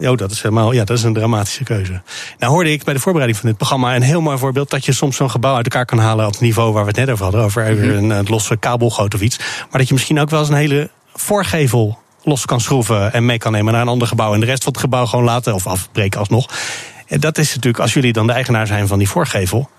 Oh, 0.09 0.17
dat 0.17 0.31
is 0.31 0.43
helemaal, 0.43 0.73
ja, 0.73 0.85
dat 0.85 0.97
is 0.97 1.03
een 1.03 1.15
dramatische 1.15 1.65
keuze. 1.65 2.03
Nou 2.39 2.53
hoorde 2.53 2.73
ik 2.73 2.85
bij 2.85 2.95
de 2.95 3.01
voorbereiding 3.01 3.41
van 3.41 3.49
dit 3.49 3.59
programma 3.59 3.95
een 3.95 4.03
heel 4.03 4.21
mooi 4.21 4.39
voorbeeld 4.39 4.71
dat 4.71 4.85
je 4.85 4.93
soms 4.93 5.17
zo'n 5.17 5.31
gebouw 5.31 5.55
uit 5.55 5.65
elkaar 5.65 5.85
kan 5.85 5.99
halen 5.99 6.27
op 6.27 6.33
het 6.33 6.41
niveau 6.41 6.73
waar 6.73 6.83
we 6.83 6.89
het 6.89 6.99
net 6.99 7.11
over 7.11 7.25
hadden, 7.25 7.43
over 7.43 7.69
een, 7.69 8.11
een 8.11 8.27
losse 8.29 8.57
kabelgoot 8.57 9.15
of 9.15 9.21
iets. 9.21 9.39
Maar 9.39 9.79
dat 9.81 9.89
je 9.89 9.95
misschien 9.95 10.21
ook 10.21 10.31
wel 10.31 10.41
eens 10.41 10.49
een 10.49 10.55
hele 10.55 10.91
voorgevel 11.15 11.99
los 12.23 12.45
kan 12.45 12.61
schroeven 12.61 13.13
en 13.13 13.27
mee 13.27 13.39
kan 13.39 13.53
nemen 13.53 13.73
naar 13.73 13.83
een 13.83 13.89
ander 13.89 14.09
gebouw 14.09 14.35
en 14.35 14.41
de 14.41 14.47
rest 14.47 14.63
van 14.63 14.73
het 14.73 14.81
gebouw 14.81 15.07
gewoon 15.07 15.25
laten 15.25 15.55
of 15.55 15.67
afbreken 15.67 16.21
alsnog. 16.21 16.49
En 17.07 17.21
dat 17.21 17.39
is 17.39 17.55
natuurlijk, 17.55 17.83
als 17.83 17.95
jullie 17.95 18.13
dan 18.13 18.27
de 18.27 18.33
eigenaar 18.33 18.67
zijn 18.67 18.87
van 18.87 18.99
die 18.99 19.09
voorgevel, 19.09 19.71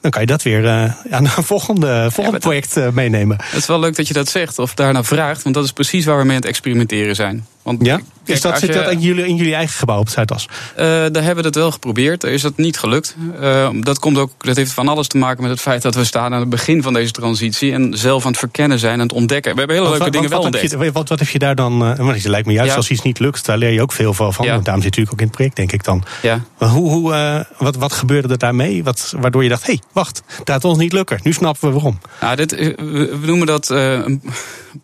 dan 0.00 0.10
kan 0.10 0.20
je 0.20 0.26
dat 0.26 0.42
weer 0.42 0.66
eh, 0.66 0.90
aan 1.10 1.24
een 1.24 1.44
volgende, 1.44 2.08
volgende 2.12 2.38
project 2.38 2.76
eh, 2.76 2.88
meenemen. 2.88 3.36
Het 3.42 3.60
is 3.60 3.66
wel 3.66 3.80
leuk 3.80 3.96
dat 3.96 4.08
je 4.08 4.14
dat 4.14 4.28
zegt 4.28 4.58
of 4.58 4.74
daarna 4.74 5.04
vraagt, 5.04 5.42
want 5.42 5.54
dat 5.54 5.64
is 5.64 5.72
precies 5.72 6.04
waar 6.04 6.18
we 6.18 6.22
mee 6.22 6.30
aan 6.30 6.40
het 6.40 6.50
experimenteren 6.50 7.14
zijn. 7.14 7.46
Want 7.62 7.84
Ja? 7.86 7.94
kijk, 7.96 8.06
Is 8.24 8.40
dat, 8.40 8.58
zit 8.58 8.68
je- 8.68 8.74
dat 8.82 8.90
in 8.92 9.00
jullie, 9.00 9.26
in 9.26 9.36
jullie 9.36 9.54
eigen 9.54 9.74
gebouw 9.78 9.98
op 9.98 10.04
het 10.04 10.14
Zuidas? 10.14 10.48
Eh, 10.76 10.84
daar 10.86 11.22
hebben 11.22 11.36
we 11.36 11.42
het 11.44 11.54
wel 11.54 11.70
geprobeerd. 11.70 12.20
Daar 12.20 12.30
is 12.30 12.42
dat 12.42 12.56
niet 12.56 12.78
gelukt. 12.78 13.16
Eh, 13.40 13.68
dat, 13.80 13.98
komt 13.98 14.18
ook, 14.18 14.30
dat 14.38 14.56
heeft 14.56 14.72
van 14.72 14.88
alles 14.88 15.06
te 15.08 15.16
maken 15.18 15.42
met 15.42 15.50
het 15.50 15.60
feit 15.60 15.82
dat 15.82 15.94
we 15.94 16.04
staan 16.04 16.34
aan 16.34 16.40
het 16.40 16.48
begin 16.48 16.82
van 16.82 16.92
deze 16.92 17.10
transitie. 17.12 17.72
En 17.72 17.92
zelf 17.98 18.22
aan 18.24 18.30
het 18.30 18.38
verkennen 18.40 18.78
zijn 18.78 18.92
en 18.92 19.00
aan 19.00 19.06
het 19.06 19.16
ontdekken. 19.16 19.52
We 19.52 19.58
hebben 19.58 19.76
hele 19.76 19.88
Wat- 19.88 19.98
leuke 19.98 20.12
wat, 20.12 20.22
dingen 20.22 20.34
wel 20.36 20.44
heb 20.44 20.54
ontdekt. 20.54 20.82
je, 20.84 20.92
wat, 20.92 21.08
wat 21.08 21.18
heb 21.18 21.28
je 21.28 21.38
daar 21.38 21.54
dan... 21.54 21.78
want 21.78 22.14
het 22.14 22.24
lijkt 22.24 22.46
me 22.46 22.52
juist 22.52 22.70
Ja. 22.70 22.76
als 22.76 22.90
iets 22.90 23.02
niet 23.02 23.18
lukt, 23.18 23.44
daar 23.46 23.58
leer 23.58 23.70
je 23.72 23.82
ook 23.82 23.92
veel 23.92 24.14
van. 24.14 24.32
Ja. 24.46 24.58
Daarom 24.58 24.82
zit 24.82 24.94
je 24.94 25.00
natuurlijk 25.00 25.12
ook 25.12 25.20
in 25.20 25.26
het 25.26 25.34
project, 25.36 25.56
denk 25.56 25.72
ik 25.72 25.84
dan. 25.84 26.04
Ja. 26.22 26.40
Maar 26.58 26.68
hoe, 26.68 26.90
hoe, 26.90 27.46
wat, 27.58 27.76
wat 27.76 27.92
gebeurde 27.92 28.28
er 28.28 28.38
daarmee? 28.38 28.84
Wat, 28.84 29.14
waardoor 29.20 29.42
je 29.42 29.48
dacht, 29.48 29.66
hé, 29.66 29.72
hey, 29.72 29.82
wacht, 29.92 30.22
het 30.26 30.50
gaat 30.50 30.64
ons 30.64 30.78
niet 30.78 30.92
lukken. 30.92 31.18
Nu 31.22 31.32
snappen 31.32 31.68
we 31.68 31.74
waarom. 31.74 31.98
Nou, 32.20 32.36
dit, 32.36 32.50
we 32.50 33.18
noemen 33.22 33.46
dat 33.46 33.68
een 33.68 34.22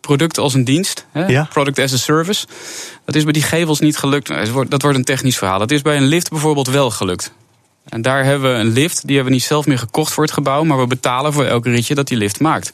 product 0.01 0.39
als 0.39 0.55
een 0.55 0.65
dienst. 0.65 1.07
Hè? 1.13 1.27
Ja. 1.27 1.49
Product 1.53 1.79
as 1.79 1.93
a 1.93 1.97
service. 1.97 2.47
Dat 3.05 3.15
is 3.15 3.25
bij 3.25 3.33
die 3.33 3.43
gevels 3.43 3.81
niet 3.81 3.97
gelukt. 3.97 4.29
Dat 4.69 4.83
wordt 4.83 4.99
een 4.99 5.05
technisch 5.05 5.39
verhaal. 5.39 5.59
Dat 5.59 5.71
is 5.71 5.83
bij 5.83 5.97
een 5.97 6.07
lift 6.07 6.31
bijvoorbeeld 6.31 6.69
wel 6.69 6.91
gelukt. 6.91 7.33
En 7.89 8.03
daar 8.03 8.25
hebben 8.25 8.53
we 8.53 8.59
een 8.59 8.73
lift. 8.73 9.07
Die 9.07 9.15
hebben 9.15 9.33
we 9.33 9.39
niet 9.39 9.49
zelf 9.49 9.67
meer 9.67 9.79
gekocht 9.79 10.13
voor 10.13 10.25
het 10.25 10.33
gebouw. 10.33 10.65
Maar 10.65 10.79
we 10.79 10.87
betalen 10.87 11.33
voor 11.33 11.45
elke 11.45 11.71
ritje 11.71 11.95
dat 11.95 12.09
die 12.09 12.19
lift 12.19 12.41
maakt. 12.41 12.73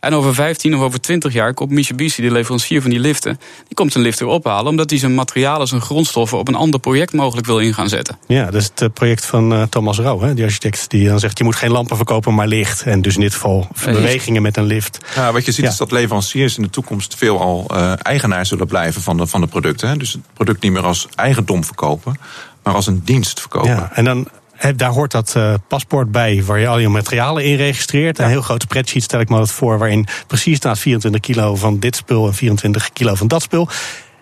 En 0.00 0.14
over 0.14 0.34
15 0.34 0.74
of 0.74 0.80
over 0.80 1.00
20 1.00 1.32
jaar 1.32 1.54
komt 1.54 1.70
Mitsubishi, 1.70 2.22
de 2.22 2.30
leverancier 2.30 2.80
van 2.80 2.90
die 2.90 2.98
liften... 2.98 3.40
die 3.66 3.74
komt 3.74 3.94
een 3.94 4.02
lift 4.02 4.18
weer 4.18 4.28
ophalen... 4.28 4.66
omdat 4.66 4.90
hij 4.90 4.98
zijn 4.98 5.14
materialen, 5.14 5.66
zijn 5.66 5.80
grondstoffen... 5.80 6.38
op 6.38 6.48
een 6.48 6.54
ander 6.54 6.80
project 6.80 7.12
mogelijk 7.12 7.46
wil 7.46 7.58
in 7.58 7.74
gaan 7.74 7.88
zetten. 7.88 8.18
Ja, 8.26 8.44
dat 8.44 8.54
is 8.54 8.64
het 8.64 8.80
eh, 8.80 8.88
project 8.94 9.26
van 9.26 9.52
eh, 9.52 9.62
Thomas 9.62 9.98
Rauw, 9.98 10.20
hè, 10.20 10.34
die 10.34 10.44
architect. 10.44 10.90
Die 10.90 11.08
dan 11.08 11.20
zegt, 11.20 11.38
je 11.38 11.44
moet 11.44 11.56
geen 11.56 11.70
lampen 11.70 11.96
verkopen, 11.96 12.34
maar 12.34 12.46
licht. 12.46 12.82
En 12.82 13.02
dus 13.02 13.14
in 13.14 13.20
dit 13.20 13.32
geval 13.34 13.68
bewegingen 13.84 14.42
met 14.42 14.56
een 14.56 14.64
lift. 14.64 14.98
Ja, 15.14 15.32
wat 15.32 15.44
je 15.44 15.52
ziet 15.52 15.64
Ja. 15.64 15.70
is 15.70 15.76
dat 15.76 15.90
leveranciers 15.90 16.56
in 16.56 16.62
de 16.62 16.70
toekomst 16.70 17.14
veelal 17.16 17.66
eh 17.68 17.92
eigenaar 18.02 18.46
zullen 18.46 18.66
blijven 18.66 19.02
van 19.02 19.16
de, 19.16 19.26
van 19.26 19.40
de 19.40 19.46
producten. 19.46 19.88
Hè. 19.88 19.96
Dus 19.96 20.12
het 20.12 20.22
product 20.34 20.62
niet 20.62 20.72
meer 20.72 20.84
als 20.84 21.06
eigendom 21.14 21.64
verkopen, 21.64 22.14
maar 22.62 22.74
als 22.74 22.86
een 22.86 23.02
dienst 23.04 23.40
verkopen. 23.40 23.70
Ja, 23.70 23.90
en 23.92 24.04
dan 24.04 24.28
daar 24.76 24.90
hoort 24.90 25.10
dat 25.10 25.34
eh, 25.36 25.54
paspoort 25.68 26.12
bij 26.12 26.44
waar 26.44 26.58
je 26.58 26.68
al 26.68 26.78
je 26.78 26.88
materialen 26.88 27.44
in 27.44 27.56
registreert. 27.56 28.18
Een 28.18 28.28
heel 28.28 28.42
groot 28.42 28.62
spreadsheet 28.62 29.02
stel 29.02 29.20
ik 29.20 29.28
me 29.28 29.36
dat 29.36 29.50
voor, 29.50 29.78
waarin 29.78 30.06
precies 30.26 30.56
staat 30.56 30.78
24 30.78 31.20
kilo 31.20 31.56
van 31.56 31.78
dit 31.78 31.96
spul 31.96 32.26
en 32.26 32.34
24 32.34 32.92
kilo 32.92 33.14
van 33.14 33.28
dat 33.28 33.42
spul. 33.42 33.68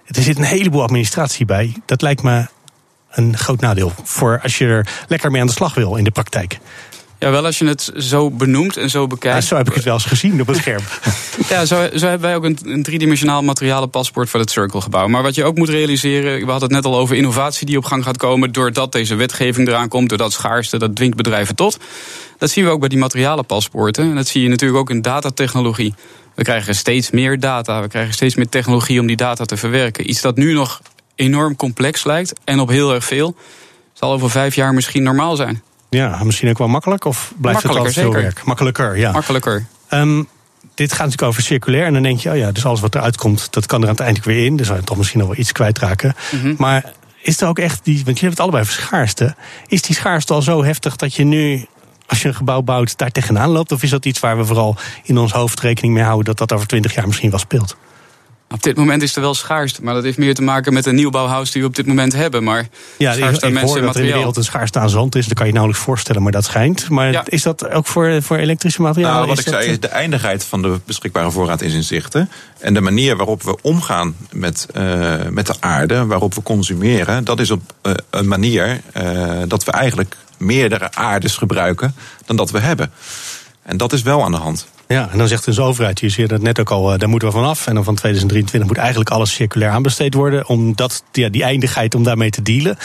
Er 0.07 0.22
zit 0.22 0.38
een 0.38 0.44
heleboel 0.44 0.83
administratie 0.83 1.46
bij. 1.46 1.77
Dat 1.87 2.03
lijkt 2.03 2.22
me 2.22 2.46
een 3.11 3.37
groot 3.37 3.61
nadeel 3.61 3.92
voor 4.03 4.40
als 4.42 4.59
je 4.59 4.66
er 4.66 4.88
lekker 5.09 5.31
mee 5.31 5.40
aan 5.40 5.46
de 5.46 5.53
slag 5.53 5.74
wil 5.74 5.96
in 5.96 6.05
de 6.05 6.11
praktijk. 6.11 6.59
Ja, 7.18 7.31
wel 7.31 7.44
als 7.44 7.59
je 7.59 7.64
het 7.66 7.92
zo 7.96 8.31
benoemt 8.31 8.76
en 8.76 8.90
zo 8.90 9.00
Ja, 9.00 9.07
bekijkt. 9.07 9.44
zo 9.44 9.57
heb 9.57 9.68
ik 9.68 9.74
het 9.74 9.85
wel 9.85 9.94
eens 9.94 10.04
gezien 10.04 10.40
op 10.40 10.46
het 10.46 10.57
scherm. 10.57 10.83
Ja, 11.48 11.64
zo, 11.64 11.88
zo 11.94 12.07
hebben 12.07 12.28
wij 12.28 12.37
ook 12.37 12.44
een, 12.44 12.59
een 12.64 12.83
driedimensionaal 12.83 13.42
materialenpaspoort 13.42 14.28
voor 14.28 14.40
het 14.40 14.50
Circle-gebouw. 14.50 15.07
Maar 15.09 15.22
wat 15.22 15.35
je 15.35 15.44
ook 15.44 15.57
moet 15.57 15.68
realiseren, 15.68 16.38
we 16.44 16.50
hadden 16.50 16.62
het 16.74 16.85
net 16.85 16.85
al 16.92 16.98
over 16.98 17.16
innovatie 17.16 17.66
die 17.66 17.76
op 17.76 17.85
gang 17.85 18.04
gaat 18.04 18.16
komen. 18.16 18.52
doordat 18.52 18.92
deze 18.92 19.14
wetgeving 19.14 19.68
eraan 19.68 19.88
komt, 19.88 20.09
doordat 20.09 20.33
schaarste, 20.33 20.78
dat 20.78 20.96
dwingt 20.96 21.16
bedrijven 21.16 21.54
tot. 21.54 21.78
Dat 22.38 22.50
zien 22.50 22.64
we 22.64 22.70
ook 22.70 22.81
bij 22.81 22.88
die 22.88 22.98
materialenpaspoorten. 22.98 24.04
En 24.04 24.14
dat 24.14 24.26
zie 24.28 24.42
je 24.42 24.48
natuurlijk 24.48 24.81
ook 24.81 24.90
in 24.90 25.02
datatechnologie. 25.02 25.94
We 26.35 26.42
krijgen 26.42 26.74
steeds 26.74 27.11
meer 27.11 27.40
data, 27.40 27.81
we 27.83 27.88
krijgen 27.88 28.14
steeds 28.14 28.35
meer 28.35 28.48
technologie 28.48 29.00
om 29.00 29.07
die 29.07 29.16
data 29.16 29.44
te 29.44 29.57
verwerken. 29.57 30.11
Iets 30.11 30.20
dat 30.20 30.37
nu 30.37 30.52
nog 30.52 30.81
enorm 31.14 31.57
complex 31.57 32.04
lijkt 32.04 32.33
en 32.44 32.61
op 32.61 32.68
heel 32.68 32.94
erg 32.94 33.04
veel, 33.04 33.37
zal 33.92 34.12
over 34.12 34.31
vijf 34.31 34.54
jaar 34.54 34.74
misschien 34.74 35.02
normaal 35.02 35.37
zijn. 35.37 35.62
Ja, 35.88 36.24
misschien 36.24 36.48
ook 36.48 36.59
wel 36.59 36.68
makkelijk 36.68 37.05
of 37.05 37.33
blijft 37.37 37.62
het 37.62 37.77
altijd 37.77 37.94
veel 37.94 38.05
zeker. 38.05 38.20
werk? 38.22 38.44
Makkelijker, 38.44 38.96
ja. 38.96 39.12
Makkelijker. 39.12 39.66
Ehm, 39.88 40.22
dit 40.74 40.92
gaat 40.92 41.05
natuurlijk 41.05 41.29
over 41.29 41.42
circulair. 41.42 41.85
En 41.85 41.92
dan 41.92 42.03
denk 42.03 42.20
je, 42.20 42.31
oh 42.31 42.37
ja, 42.37 42.53
dus 42.53 42.64
alles 42.64 42.81
wat 42.81 42.94
eruit 42.94 43.16
komt, 43.16 43.53
dat 43.53 43.66
kan 43.66 43.81
er 43.81 43.87
uiteindelijk 43.87 44.27
weer 44.27 44.44
in. 44.44 44.57
Dus 44.57 44.66
zou 44.66 44.79
je 44.79 44.85
toch 44.85 44.96
misschien 44.96 45.18
nog 45.18 45.29
wel 45.29 45.38
iets 45.38 45.53
kwijtraken. 45.53 46.14
Mhm. 46.31 46.55
Maar 46.59 46.92
is 47.22 47.40
er 47.40 47.48
ook 47.48 47.59
echt 47.59 47.81
die, 47.85 47.94
want 48.05 48.18
jullie 48.18 48.20
hebben 48.20 48.31
het 48.31 48.40
allebei 48.40 48.62
over 48.62 48.74
schaarste. 48.83 49.35
Is 49.66 49.83
die 49.83 49.96
schaarste 49.96 50.35
al 50.35 50.42
zo 50.42 50.64
heftig 50.64 50.96
dat 50.96 51.14
je 51.14 51.24
nu, 51.24 51.66
als 52.07 52.22
je 52.22 52.29
een 52.29 52.35
gebouw 52.35 52.62
bouwt, 52.62 52.98
daar 52.98 53.11
tegenaan 53.11 53.51
loopt? 53.51 53.72
Of 53.72 53.83
is 53.83 53.90
dat 53.90 54.05
iets 54.05 54.20
waar 54.20 54.37
we 54.37 54.44
vooral 54.44 54.77
in 55.03 55.18
ons 55.18 55.33
hoofd 55.33 55.61
rekening 55.61 55.94
mee 55.94 56.05
houden 56.05 56.24
dat 56.24 56.38
dat 56.38 56.53
over 56.53 56.66
twintig 56.66 56.94
jaar 56.94 57.07
misschien 57.07 57.31
wel 57.31 57.38
speelt? 57.38 57.77
Op 58.51 58.63
dit 58.63 58.77
moment 58.77 59.03
is 59.03 59.15
er 59.17 59.21
wel 59.21 59.35
schaarste, 59.35 59.83
maar 59.83 59.95
dat 59.95 60.03
heeft 60.03 60.19
meer 60.19 60.35
te 60.35 60.43
maken 60.43 60.73
met 60.73 60.85
de 60.85 60.93
nieuwbouwhuis 60.93 61.51
die 61.51 61.63
we 61.63 61.69
op 61.69 61.77
dit 61.77 61.87
moment 61.87 62.13
hebben. 62.13 62.45
Maar 62.45 62.69
Ja, 62.99 63.11
ik, 63.13 63.17
schaarste 63.19 63.45
aan 63.45 63.49
ik 63.51 63.55
mensen 63.55 63.59
hoor 63.59 63.65
dat 63.65 63.77
er 63.77 63.77
in 63.77 63.83
de 63.83 63.87
materiaal. 63.87 64.17
wereld 64.17 64.37
een 64.37 64.45
schaarste 64.45 64.79
aan 64.79 64.91
zand 64.91 65.15
is. 65.15 65.25
Dat 65.27 65.35
kan 65.35 65.43
je 65.47 65.53
je 65.53 65.59
nauwelijks 65.59 65.87
voorstellen, 65.89 66.23
maar 66.23 66.33
dat 66.33 66.45
schijnt. 66.45 66.89
Maar 66.89 67.11
Ja. 67.13 67.23
is 67.27 67.43
dat 67.43 67.71
ook 67.71 67.87
voor, 67.87 68.23
voor 68.23 68.37
elektrische 68.37 68.83
materialen? 68.83 69.17
Nou, 69.17 69.29
wat 69.29 69.39
Is 69.39 69.45
ik 69.45 69.51
dat, 69.53 69.61
zei, 69.63 69.73
is 69.75 69.81
de 69.81 69.89
eindigheid 69.89 70.45
van 70.45 70.63
de 70.63 70.81
beschikbare 70.85 71.31
voorraad 71.31 71.61
is 71.63 71.75
in 71.75 71.83
zicht. 71.83 72.13
hè. 72.13 72.23
En 72.59 72.75
de 72.75 72.81
manier 72.81 73.17
waarop 73.17 73.43
we 73.43 73.57
omgaan 73.63 74.17
met, 74.33 74.67
eh, 74.75 75.15
met 75.31 75.47
de 75.47 75.55
aarde, 75.61 76.07
waarop 76.07 76.35
we 76.35 76.43
consumeren, 76.43 77.25
dat 77.25 77.41
is 77.41 77.51
op 77.51 77.73
eh, 77.83 77.93
een 78.11 78.29
manier 78.29 78.81
eh, 78.93 79.29
dat 79.47 79.65
we 79.65 79.71
eigenlijk 79.71 80.17
meerdere 80.39 80.95
aardes 80.95 81.37
gebruiken 81.37 81.95
dan 82.27 82.37
dat 82.37 82.51
we 82.51 82.59
hebben. 82.59 82.91
En 83.68 83.76
dat 83.76 83.92
is 83.92 84.02
wel 84.02 84.24
aan 84.24 84.31
de 84.31 84.38
hand. 84.38 84.68
Ja, 84.87 85.09
en 85.11 85.18
dan 85.18 85.28
zegt 85.28 85.44
dus 85.44 85.57
de 85.57 85.62
overheid, 85.62 86.00
je 86.00 86.09
zei 86.09 86.26
dat 86.26 86.40
net 86.40 86.61
ook 86.61 86.70
al, 86.70 86.92
eh, 86.92 86.98
daar 86.98 87.09
moeten 87.09 87.28
we 87.28 87.35
vanaf. 87.35 87.66
En 87.66 87.74
dan 87.74 87.85
van 87.85 87.94
2023 87.94 88.68
moet 88.68 88.78
eigenlijk 88.78 89.11
alles 89.11 89.33
circulair 89.33 89.70
aanbesteed 89.70 90.14
worden. 90.14 90.48
Om 90.48 90.74
dat, 90.74 91.02
ja, 91.12 91.28
die 91.28 91.42
eindigheid, 91.42 91.94
om 91.94 92.02
daarmee 92.02 92.31
te 92.31 92.42
dealen. 92.42 92.78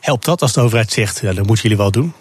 Helpt 0.00 0.24
dat 0.24 0.42
als 0.42 0.52
de 0.52 0.60
overheid 0.60 0.92
zegt, 0.92 1.20
ja, 1.20 1.32
dat 1.32 1.46
moeten 1.46 1.62
jullie 1.62 1.76
wel 1.76 1.90
doen? 1.90 2.12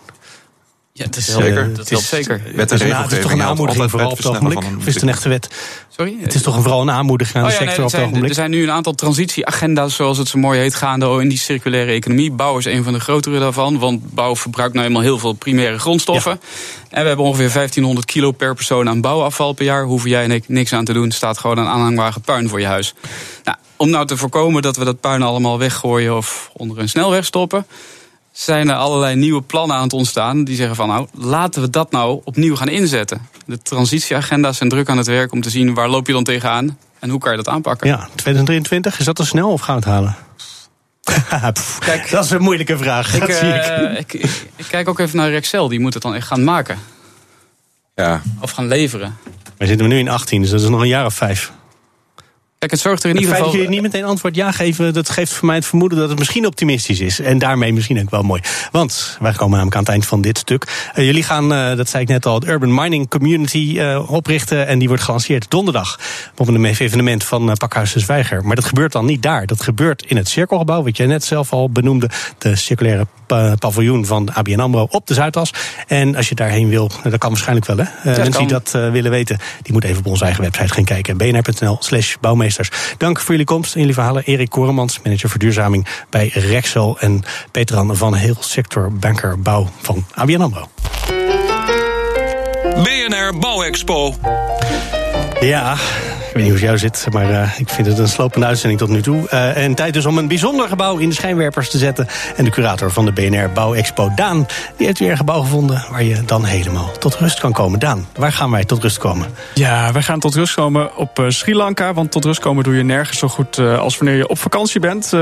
Ja, 0.99 1.05
het 1.05 1.15
is 1.17 1.25
Zeker. 1.25 1.67
dat 1.67 1.77
het 1.77 1.89
helpt 1.89 2.03
is- 2.03 2.09
zeker. 2.09 2.41
Wet 2.43 2.53
en 2.53 2.59
Het 2.59 2.71
is, 2.71 2.81
een- 2.81 2.87
het 2.87 2.95
is 2.95 3.01
toch 3.03 3.09
regelgeving 3.09 3.41
een 3.41 3.47
aanmoediging 3.47 3.89
vooral 3.89 4.09
op 4.11 4.17
het 4.17 4.25
ogenblik? 4.25 4.53
van 4.63 4.71
een 4.71 4.77
Of 4.77 4.85
is 4.87 4.93
het 4.93 5.03
een 5.03 5.09
echte 5.09 5.29
wet? 5.29 5.49
Sorry? 5.97 6.15
Het 6.21 6.33
is 6.35 6.41
toch 6.41 6.55
een, 6.55 6.61
vooral 6.61 6.81
een 6.81 6.91
aanmoediging 6.91 7.35
aan 7.37 7.43
Oh 7.43 7.47
de 7.49 7.53
ja, 7.53 7.59
nee, 7.59 7.67
sector 7.69 7.83
er, 7.83 7.85
op 7.85 7.91
het 7.91 7.99
zijn, 7.99 8.03
ogenblik? 8.07 8.29
er 8.29 8.35
zijn 8.35 8.51
nu 8.51 8.63
een 8.63 8.71
aantal 8.71 8.93
transitieagenda's, 8.95 9.95
zoals 9.95 10.17
het 10.17 10.27
zo 10.27 10.37
mooi 10.37 10.59
heet, 10.59 10.75
gaande 10.75 11.21
in 11.21 11.29
die 11.29 11.37
circulaire 11.37 11.91
economie. 11.91 12.31
Bouw 12.31 12.57
is 12.57 12.65
een 12.65 12.83
van 12.83 12.93
de 12.93 12.99
grotere 12.99 13.39
daarvan, 13.39 13.79
want 13.79 14.13
bouw 14.13 14.35
verbruikt 14.35 14.73
nou 14.73 14.85
eenmaal 14.85 15.01
heel 15.01 15.19
veel 15.19 15.33
primaire 15.33 15.79
grondstoffen. 15.79 16.39
En 16.89 17.01
we 17.01 17.07
hebben 17.07 17.25
ongeveer 17.25 17.51
1500 17.51 18.05
kilo 18.05 18.31
per 18.31 18.55
persoon 18.55 18.89
aan 18.89 19.01
bouwafval 19.01 19.53
per 19.53 19.65
jaar. 19.65 19.83
Hoeven 19.83 20.09
jij 20.09 20.23
en 20.23 20.31
ik 20.31 20.43
niks 20.47 20.73
aan 20.73 20.85
te 20.85 20.93
doen, 20.93 21.11
staat 21.11 21.37
gewoon 21.37 21.57
een 21.57 21.67
aanhangwagen 21.67 22.21
puin 22.21 22.49
voor 22.49 22.59
je 22.59 22.65
huis. 22.65 22.93
Nou, 23.43 23.57
om 23.75 23.89
nou 23.89 24.05
te 24.05 24.17
voorkomen 24.17 24.61
dat 24.61 24.77
we 24.77 24.85
dat 24.85 24.99
puin 24.99 25.21
allemaal 25.21 25.57
weggooien 25.57 26.17
of 26.17 26.49
onder 26.53 26.79
een 26.79 26.89
snelweg 26.89 27.25
stoppen, 27.25 27.65
zijn 28.39 28.69
er 28.69 28.75
allerlei 28.75 29.15
nieuwe 29.15 29.41
plannen 29.41 29.75
aan 29.77 29.83
het 29.83 29.93
ontstaan. 29.93 30.43
Die 30.43 30.55
zeggen 30.55 30.75
van 30.75 30.87
nou, 30.87 31.07
laten 31.13 31.61
we 31.61 31.69
dat 31.69 31.91
nou 31.91 32.21
opnieuw 32.23 32.55
gaan 32.55 32.67
inzetten. 32.69 33.21
De 33.45 33.61
transitieagenda's 33.61 34.57
zijn 34.57 34.69
druk 34.69 34.89
aan 34.89 34.97
het 34.97 35.07
werk 35.07 35.31
om 35.31 35.41
te 35.41 35.49
zien 35.49 35.73
waar 35.73 35.89
loop 35.89 36.07
je 36.07 36.13
dan 36.13 36.23
tegenaan 36.23 36.77
en 36.99 37.09
hoe 37.09 37.19
kan 37.19 37.31
je 37.31 37.37
dat 37.37 37.47
aanpakken. 37.47 37.87
Ja, 37.87 38.07
2023, 38.15 38.99
is 38.99 39.05
dat 39.05 39.15
te 39.15 39.25
snel 39.25 39.51
of 39.51 39.61
gaan 39.61 39.79
we 39.79 39.81
het 39.81 39.89
halen? 39.89 40.15
Pff, 41.53 41.79
Kijk, 41.79 42.09
dat 42.09 42.23
is 42.23 42.31
een 42.31 42.41
moeilijke 42.41 42.77
vraag. 42.77 43.13
Ik, 43.13 43.19
dat 43.19 43.35
zie 43.35 43.47
ik. 43.47 43.61
eh, 43.61 43.99
ik, 43.99 44.13
ik, 44.13 44.45
ik 44.55 44.65
kijk 44.69 44.89
ook 44.89 44.99
even 44.99 45.17
naar 45.17 45.29
Rexel, 45.29 45.67
die 45.67 45.79
moet 45.79 45.93
het 45.93 46.03
dan 46.03 46.15
echt 46.15 46.27
gaan 46.27 46.43
maken. 46.43 46.77
Ja, 47.95 48.21
Of 48.41 48.51
gaan 48.51 48.67
leveren. 48.67 49.17
We 49.57 49.65
zitten 49.65 49.87
nu 49.87 49.97
in 49.97 50.09
18, 50.09 50.41
dus 50.41 50.49
dat 50.49 50.61
is 50.61 50.69
nog 50.69 50.81
een 50.81 50.87
jaar 50.87 51.05
of 51.05 51.13
vijf. 51.13 51.51
Kijk, 52.59 52.71
het 52.71 52.81
zorgt 52.81 53.03
er 53.03 53.09
in 53.09 53.15
Het 53.15 53.23
ieder 53.23 53.35
feit 53.35 53.45
dat 53.45 53.55
geval... 53.55 53.67
jullie 53.69 53.81
niet 53.81 53.91
meteen 53.91 54.09
antwoord 54.09 54.35
ja 54.35 54.51
geven, 54.51 54.93
dat 54.93 55.09
geeft 55.09 55.33
voor 55.33 55.45
mij 55.45 55.55
het 55.55 55.65
vermoeden 55.65 55.97
dat 55.97 56.09
het 56.09 56.19
misschien 56.19 56.45
optimistisch 56.45 56.99
is. 56.99 57.19
En 57.19 57.37
daarmee 57.37 57.73
misschien 57.73 58.01
ook 58.01 58.09
wel 58.09 58.21
mooi. 58.21 58.41
Want 58.71 59.17
wij 59.19 59.31
komen 59.31 59.51
namelijk 59.51 59.75
aan 59.75 59.81
het 59.81 59.91
eind 59.91 60.05
van 60.05 60.21
dit 60.21 60.37
stuk. 60.37 60.91
Eh, 60.93 61.05
jullie 61.05 61.23
gaan, 61.23 61.53
eh, 61.53 61.75
dat 61.77 61.89
zei 61.89 62.03
ik 62.03 62.09
net 62.09 62.25
al, 62.25 62.35
het 62.35 62.47
Urban 62.47 62.73
Mining 62.73 63.09
Community 63.09 63.75
eh, 63.79 64.11
oprichten. 64.11 64.67
En 64.67 64.79
die 64.79 64.87
wordt 64.87 65.03
gelanceerd 65.03 65.49
donderdag 65.49 65.99
op 66.37 66.47
een 66.47 66.65
evenement 66.65 67.23
van 67.23 67.57
Pakhuis 67.57 67.93
de 67.93 67.99
Zwijger. 67.99 68.45
Maar 68.45 68.55
dat 68.55 68.65
gebeurt 68.65 68.91
dan 68.91 69.05
niet 69.05 69.21
daar. 69.21 69.45
Dat 69.45 69.61
gebeurt 69.61 70.05
in 70.05 70.17
het 70.17 70.29
Cirkelgebouw, 70.29 70.83
wat 70.83 70.97
jij 70.97 71.05
net 71.05 71.23
zelf 71.23 71.53
al 71.53 71.69
benoemde. 71.69 72.09
De 72.37 72.55
circulaire 72.55 73.07
pa 73.25 73.55
paviljoen 73.55 74.05
van 74.05 74.33
ABN 74.33 74.59
AMRO 74.59 74.87
op 74.89 75.07
de 75.07 75.13
Zuidas. 75.13 75.53
En 75.87 76.15
als 76.15 76.29
je 76.29 76.35
daarheen 76.35 76.69
wil, 76.69 76.91
dat 77.03 77.17
kan 77.17 77.29
waarschijnlijk 77.29 77.67
wel 77.67 77.77
hè. 77.77 77.85
Mensen 78.03 78.39
die 78.39 78.47
dat 78.47 78.71
willen 78.71 79.11
weten, 79.11 79.37
die 79.61 79.71
moeten 79.71 79.89
even 79.89 80.03
op 80.03 80.11
onze 80.11 80.23
eigen 80.23 80.43
website 80.43 80.73
gaan 80.73 80.83
kijken. 80.83 81.17
bnr.nl 81.17 81.77
slash 81.79 82.15
Dank 82.97 83.19
voor 83.19 83.31
jullie 83.31 83.45
komst 83.45 83.73
en 83.73 83.79
jullie 83.79 83.95
verhalen. 83.95 84.23
Erik 84.23 84.49
Koremans, 84.49 84.99
manager 85.03 85.29
verduurzaming 85.29 85.85
bij 86.09 86.31
Rexel. 86.33 86.99
En 86.99 87.23
Petran 87.51 87.95
van 87.95 88.13
Heel 88.13 88.37
Sector 88.39 88.93
Banker 88.93 89.39
Bouw 89.39 89.69
van 89.81 90.05
ABN 90.13 90.41
AMRO. 90.41 90.67
BNR 92.83 93.37
Bouwexpo. 93.39 94.15
Ja, 95.39 95.77
ik 96.29 96.35
weet 96.35 96.43
niet 96.43 96.59
hoe 96.59 96.69
het 96.69 96.69
jou 96.69 96.77
zit, 96.77 97.13
maar 97.13 97.29
uh, 97.29 97.59
ik 97.59 97.69
vind 97.69 97.87
het 97.87 97.97
een 97.97 98.07
slopende 98.07 98.45
uitzending 98.45 98.79
tot 98.79 98.89
nu 98.89 99.01
toe. 99.01 99.27
Uh, 99.33 99.57
en 99.57 99.75
tijd 99.75 99.93
dus 99.93 100.05
om 100.05 100.17
een 100.17 100.27
bijzonder 100.27 100.67
gebouw 100.67 100.97
in 100.97 101.09
de 101.09 101.15
schijnwerpers 101.15 101.69
te 101.69 101.77
zetten. 101.77 102.07
En 102.35 102.43
de 102.43 102.49
curator 102.49 102.91
van 102.91 103.05
de 103.05 103.11
BNR 103.11 103.49
Bouwexpo, 103.51 104.11
Daan, 104.15 104.47
die 104.77 104.85
heeft 104.85 104.99
weer 104.99 105.11
een 105.11 105.17
gebouw 105.17 105.41
gevonden 105.41 105.85
waar 105.91 106.03
je 106.03 106.25
dan 106.25 106.45
helemaal 106.45 106.91
tot 106.99 107.15
rust 107.15 107.39
kan 107.39 107.51
komen. 107.51 107.79
Daan, 107.79 108.07
waar 108.15 108.31
gaan 108.31 108.51
wij 108.51 108.65
tot 108.65 108.81
rust 108.81 108.97
komen? 108.97 109.27
Ja, 109.53 109.91
wij 109.91 110.01
gaan 110.01 110.19
tot 110.19 110.35
rust 110.35 110.53
komen 110.53 110.95
op 110.95 111.19
uh, 111.19 111.29
Sri 111.29 111.55
Lanka. 111.55 111.93
Want 111.93 112.11
tot 112.11 112.25
rust 112.25 112.39
komen 112.39 112.63
doe 112.63 112.75
je 112.75 112.83
nergens 112.83 113.19
zo 113.19 113.27
goed 113.27 113.59
als 113.59 113.97
wanneer 113.97 114.17
je 114.17 114.27
op 114.27 114.39
vakantie 114.39 114.79
bent. 114.79 115.13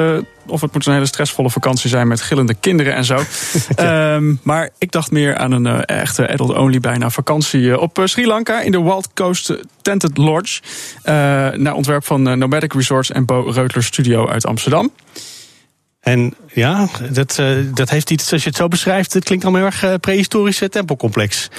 Of 0.48 0.62
het 0.62 0.74
moet 0.74 0.86
een 0.86 0.94
hele 0.94 1.06
stressvolle 1.06 1.50
vakantie 1.50 1.90
zijn 1.90 2.08
met 2.08 2.22
gillende 2.22 2.54
kinderen 2.54 2.94
en 2.94 3.06
zo. 3.06 3.16
ja. 3.76 4.16
um, 4.16 4.40
maar 4.44 4.70
ik 4.78 4.92
dacht 4.92 5.12
meer 5.12 5.38
aan 5.38 5.52
een 5.52 5.66
uh, 5.66 5.80
echte 5.86 6.30
adult-only 6.30 6.80
bijna 6.80 7.10
vakantie 7.10 7.62
uh, 7.62 7.82
op 7.82 8.02
Sri 8.04 8.28
Lanka 8.28 8.62
in 8.62 8.72
de 8.72 8.82
Wild 8.82 9.14
Coast 9.14 9.56
Tented 9.82 10.18
Lodge. 10.18 10.62
Naar 11.58 11.74
ontwerp 11.74 12.06
van 12.06 12.38
Nomadic 12.38 12.74
Resorts 12.74 13.12
en 13.12 13.26
Bo 13.26 13.42
Reutler 13.42 13.84
Studio 13.84 14.28
uit 14.28 14.46
Amsterdam. 14.46 14.92
En 16.00 16.34
ja, 16.54 16.88
dat, 17.12 17.42
dat 17.74 17.90
heeft 17.90 18.12
iets, 18.12 18.32
als 18.32 18.44
je 18.44 18.50
het 18.50 18.58
zo 18.58 18.68
beschrijft, 18.68 19.14
het 19.14 19.24
klinkt 19.24 19.46
allemaal 19.46 19.70
heel 19.70 19.90
erg 19.90 20.00
prehistorische 20.00 20.70
tempelcomplex. 20.70 21.50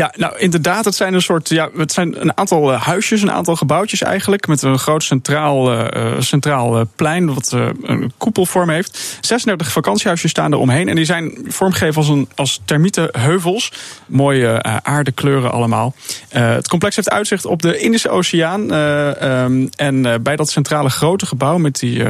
Ja, 0.00 0.12
nou 0.16 0.38
inderdaad, 0.38 0.84
het 0.84 0.94
zijn 0.94 1.14
een 1.14 1.22
soort. 1.22 1.48
Ja, 1.48 1.68
het 1.76 1.92
zijn 1.92 2.20
een 2.20 2.36
aantal 2.36 2.72
uh, 2.72 2.82
huisjes, 2.82 3.22
een 3.22 3.32
aantal 3.32 3.56
gebouwtjes 3.56 4.02
eigenlijk. 4.02 4.46
Met 4.46 4.62
een 4.62 4.78
groot 4.78 5.02
centraal, 5.02 5.72
uh, 5.72 6.20
centraal 6.20 6.78
uh, 6.78 6.84
plein. 6.96 7.34
wat 7.34 7.56
een 7.82 8.12
koepelvorm 8.16 8.68
heeft. 8.68 9.18
36 9.20 9.72
vakantiehuisjes 9.72 10.30
staan 10.30 10.52
er 10.52 10.58
omheen. 10.58 10.88
En 10.88 10.96
die 10.96 11.04
zijn 11.04 11.38
vormgegeven 11.46 11.96
als, 11.96 12.08
een, 12.08 12.28
als 12.34 12.60
termieten 12.64 13.08
heuvels. 13.12 13.72
Mooie 14.06 14.62
aardekleuren 14.82 15.52
allemaal. 15.52 15.94
het 16.28 16.68
complex 16.68 16.96
heeft 16.96 17.10
uitzicht 17.10 17.44
op 17.44 17.62
de 17.62 17.78
Indische 17.78 18.08
Oceaan. 18.08 18.72
Um, 18.72 19.68
en 19.76 20.22
bij 20.22 20.36
dat 20.36 20.50
centrale 20.50 20.90
grote 20.90 21.26
gebouw. 21.26 21.58
Met 21.58 21.78
die, 21.78 22.04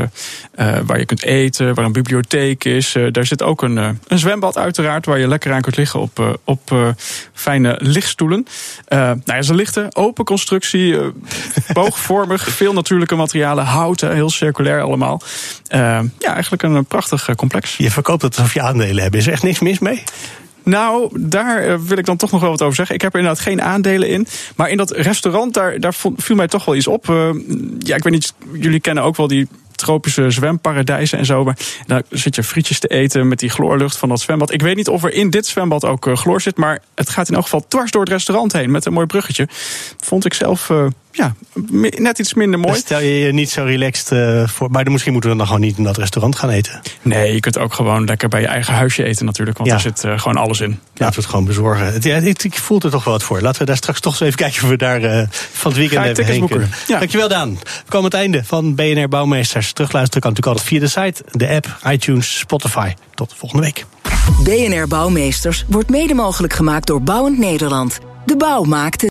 waar 0.87 0.99
je 0.99 1.07
kunt 1.07 1.23
eten, 1.23 1.75
waar 1.75 1.85
een 1.85 1.93
bibliotheek 1.93 2.65
is. 2.65 2.97
daar 3.13 3.27
zit 3.27 3.43
ook 3.43 3.63
een, 3.63 3.77
een 3.77 4.19
zwembad, 4.19 4.59
uiteraard. 4.59 5.07
Waar 5.07 5.19
je 5.19 5.29
lekker 5.29 5.53
aan 5.53 5.61
kunt 5.61 5.77
liggen 5.77 6.01
op, 6.01 6.39
op 6.45 6.95
fijne 7.33 7.79
lichtstoelen. 7.81 8.47
Uh, 8.89 8.99
nou 8.99 9.21
ja, 9.25 9.43
ze 9.43 9.55
lichten, 9.55 9.97
open 9.97 10.25
constructie, 10.25 10.93
uh, 10.93 11.07
boogvormig, 11.73 12.49
veel 12.49 12.73
natuurlijke 12.73 13.17
materialen, 13.17 13.65
houten, 13.65 14.15
heel 14.15 14.31
circulair 14.31 14.83
allemaal. 14.83 15.23
Uh, 15.75 15.79
ja, 16.19 16.33
eigenlijk 16.33 16.63
een, 16.63 16.75
een 16.75 16.85
prachtig 16.85 17.35
complex. 17.37 17.77
Je 17.77 17.91
verkoopt 17.91 18.23
het 18.23 18.37
alsof 18.37 18.55
je 18.55 18.63
aandelen 18.63 19.03
hebt. 19.03 19.15
Is 19.15 19.27
er 19.27 19.33
echt 19.33 19.43
niks 19.43 19.59
mis 19.59 19.79
mee? 19.79 20.03
Nou, 20.65 21.21
daar 21.21 21.85
wil 21.85 21.99
ik 21.99 22.05
dan 22.05 22.17
toch 22.17 22.31
nog 22.31 22.41
wel 22.41 22.51
wat 22.51 22.63
over 22.63 22.75
zeggen. 22.75 22.95
Ik 22.95 23.03
heb 23.03 23.13
er 23.13 23.19
inderdaad 23.19 23.45
geen 23.45 23.63
aandelen 23.63 24.09
in. 24.09 24.27
Maar 24.57 24.71
in 24.71 24.77
dat 24.77 24.91
restaurant, 24.91 25.55
daar, 25.55 25.81
daar 25.81 25.95
viel 26.17 26.37
mij 26.37 26.49
toch 26.49 26.65
wel 26.65 26.75
iets 26.75 26.87
op. 26.87 27.07
ja, 27.79 27.97
ik 27.97 28.03
weet 28.03 28.13
niet, 28.13 28.35
jullie 28.53 28.81
kennen 28.81 29.05
ook 29.05 29.17
wel 29.17 29.27
die 29.27 29.49
tropische 29.81 30.31
zwemparadijzen 30.31 31.19
en 31.19 31.27
zo. 31.27 31.45
Maar 31.45 31.59
dan 31.87 32.03
zit 32.11 32.35
je 32.35 32.43
frietjes 32.43 32.79
te 32.79 32.89
eten 32.89 33.29
met 33.29 33.39
die 33.39 33.51
chloorlucht 33.51 33.97
van 33.97 34.09
dat 34.09 34.21
zwembad. 34.21 34.53
Ik 34.53 34.63
weet 34.63 34.77
niet 34.77 34.89
of 34.89 35.05
er 35.05 35.13
in 35.13 35.31
dit 35.31 35.47
zwembad 35.47 35.85
ook 35.85 36.07
uh, 36.07 36.17
chloor 36.17 36.41
zit, 36.41 36.57
maar 36.57 36.79
het 36.95 37.11
gaat 37.11 37.29
in 37.29 37.35
elk 37.35 37.45
geval 37.45 37.65
dwars 37.69 37.91
door 37.91 38.03
het 38.03 38.11
restaurant 38.11 38.53
heen 38.53 38.71
met 38.71 38.85
een 38.85 38.93
mooi 38.93 39.07
bruggetje. 39.07 39.49
Vond 39.99 40.25
ik 40.25 40.35
zelf 40.35 40.69
uh, 40.69 40.87
ja, 41.13 41.35
net 41.97 42.19
iets 42.19 42.35
minder 42.35 42.59
mooi. 42.59 42.73
Dan 42.73 42.83
stel 42.83 43.01
je 43.01 43.19
je 43.19 43.33
niet 43.33 43.51
zo 43.51 43.65
relaxed 43.65 44.11
uh, 44.11 44.49
voor. 44.49 44.71
Maar 44.71 44.91
misschien 44.91 45.13
moeten 45.13 45.31
we 45.31 45.37
dan 45.37 45.47
gewoon 45.47 45.61
niet 45.61 45.77
in 45.77 45.85
dat 45.85 45.97
restaurant 45.97 46.37
gaan 46.37 46.51
eten. 46.51 46.81
Nee, 47.03 47.35
je 47.35 47.41
kunt 47.41 47.59
ook 47.59 47.75
gewoon 47.75 48.05
lekker 48.05 48.29
bij 48.29 48.41
je 48.41 48.47
eigen 48.47 48.75
huisje 48.75 49.05
eten 49.05 49.25
natuurlijk. 49.25 49.59
Want 49.59 49.71
ja. 49.71 49.77
daar 49.77 49.85
zit 49.85 50.21
gewoon 50.21 50.37
alles 50.37 50.61
in. 50.61 50.79
Laten 50.95 51.15
we 51.15 51.21
het 51.21 51.31
gewoon 51.31 51.45
bezorgen. 51.45 52.01
Ja, 52.01 52.17
ik, 52.17 52.45
ik 52.45 52.55
voel 52.55 52.81
er 52.81 52.91
toch 52.91 53.05
wel 53.05 53.13
wat 53.13 53.23
voor. 53.23 53.41
Laten 53.41 53.61
we 53.61 53.67
daar 53.67 53.77
straks 53.77 54.01
toch 54.01 54.13
eens 54.13 54.21
even 54.21 54.39
kijken 54.39 54.63
of 54.63 54.69
we 54.69 54.77
daar 54.77 55.29
van 55.53 55.71
het 55.71 55.81
weekend 55.81 56.07
even 56.07 56.25
heen 56.25 56.39
boeken. 56.39 56.59
kunnen. 56.59 56.77
Ja. 56.87 56.99
Dankjewel 56.99 57.29
Daan. 57.29 57.59
We 57.63 57.89
komen 57.89 58.11
het 58.11 58.15
einde 58.15 58.45
van 58.45 58.75
BNR 58.75 59.09
Bouwmeesters. 59.09 59.73
Terugluisteren 59.73 60.23
kan 60.23 60.31
natuurlijk 60.31 60.59
altijd 60.59 60.93
via 60.93 61.05
de 61.05 61.13
site, 61.13 61.39
de 61.39 61.49
app, 61.49 61.79
iTunes, 61.93 62.39
Spotify. 62.39 62.93
Tot 63.15 63.35
volgende 63.37 63.65
week. 63.65 63.85
BNR 64.43 64.89
Bouwmeesters 64.89 65.65
wordt 65.69 65.91
mede 65.91 66.15
mogelijk 66.15 66.53
gemaakt 66.53 66.87
door 66.87 67.03
Bouwend 67.03 67.39
Nederland. 67.39 67.99
De 68.25 68.37
bouw 68.37 68.63
maakt 68.63 69.01
het. 69.01 69.11